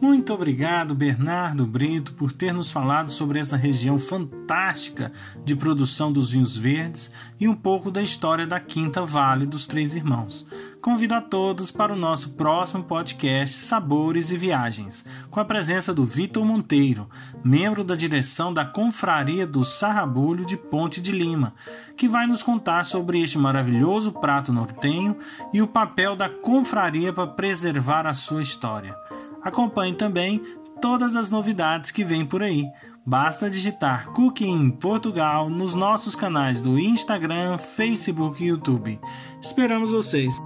Muito 0.00 0.32
obrigado, 0.32 0.94
Bernardo 0.94 1.66
Brito, 1.66 2.14
por 2.14 2.32
ter 2.32 2.54
nos 2.54 2.72
falado 2.72 3.10
sobre 3.10 3.38
essa 3.38 3.54
região 3.54 3.98
fantástica 3.98 5.12
de 5.44 5.54
produção 5.54 6.10
dos 6.10 6.30
vinhos 6.30 6.56
verdes 6.56 7.12
e 7.38 7.46
um 7.46 7.54
pouco 7.54 7.90
da 7.90 8.00
história 8.00 8.46
da 8.46 8.58
Quinta 8.58 9.04
Vale 9.04 9.44
dos 9.44 9.66
Três 9.66 9.94
Irmãos. 9.94 10.46
Convido 10.80 11.14
a 11.14 11.20
todos 11.20 11.70
para 11.70 11.92
o 11.92 11.96
nosso 11.96 12.30
próximo 12.30 12.82
podcast 12.82 13.54
Sabores 13.58 14.30
e 14.30 14.38
Viagens, 14.38 15.04
com 15.30 15.38
a 15.38 15.44
presença 15.44 15.92
do 15.92 16.06
Vitor 16.06 16.46
Monteiro, 16.46 17.06
membro 17.44 17.84
da 17.84 17.94
direção 17.94 18.54
da 18.54 18.64
Confraria 18.64 19.46
do 19.46 19.62
Sarrabulho 19.62 20.46
de 20.46 20.56
Ponte 20.56 20.98
de 21.02 21.12
Lima, 21.12 21.52
que 21.94 22.08
vai 22.08 22.26
nos 22.26 22.42
contar 22.42 22.86
sobre 22.86 23.20
este 23.20 23.36
maravilhoso 23.36 24.12
prato 24.12 24.50
nortenho 24.50 25.18
e 25.52 25.60
o 25.60 25.68
papel 25.68 26.16
da 26.16 26.30
confraria 26.30 27.12
para 27.12 27.26
preservar 27.26 28.06
a 28.06 28.14
sua 28.14 28.40
história. 28.40 28.96
Acompanhe 29.42 29.94
também 29.94 30.42
todas 30.80 31.14
as 31.14 31.30
novidades 31.30 31.90
que 31.90 32.04
vêm 32.04 32.24
por 32.24 32.42
aí. 32.42 32.66
Basta 33.04 33.50
digitar 33.50 34.10
Cooking 34.12 34.70
Portugal 34.70 35.48
nos 35.48 35.74
nossos 35.74 36.14
canais 36.14 36.60
do 36.60 36.78
Instagram, 36.78 37.58
Facebook 37.58 38.42
e 38.42 38.48
YouTube. 38.48 39.00
Esperamos 39.42 39.90
vocês! 39.90 40.36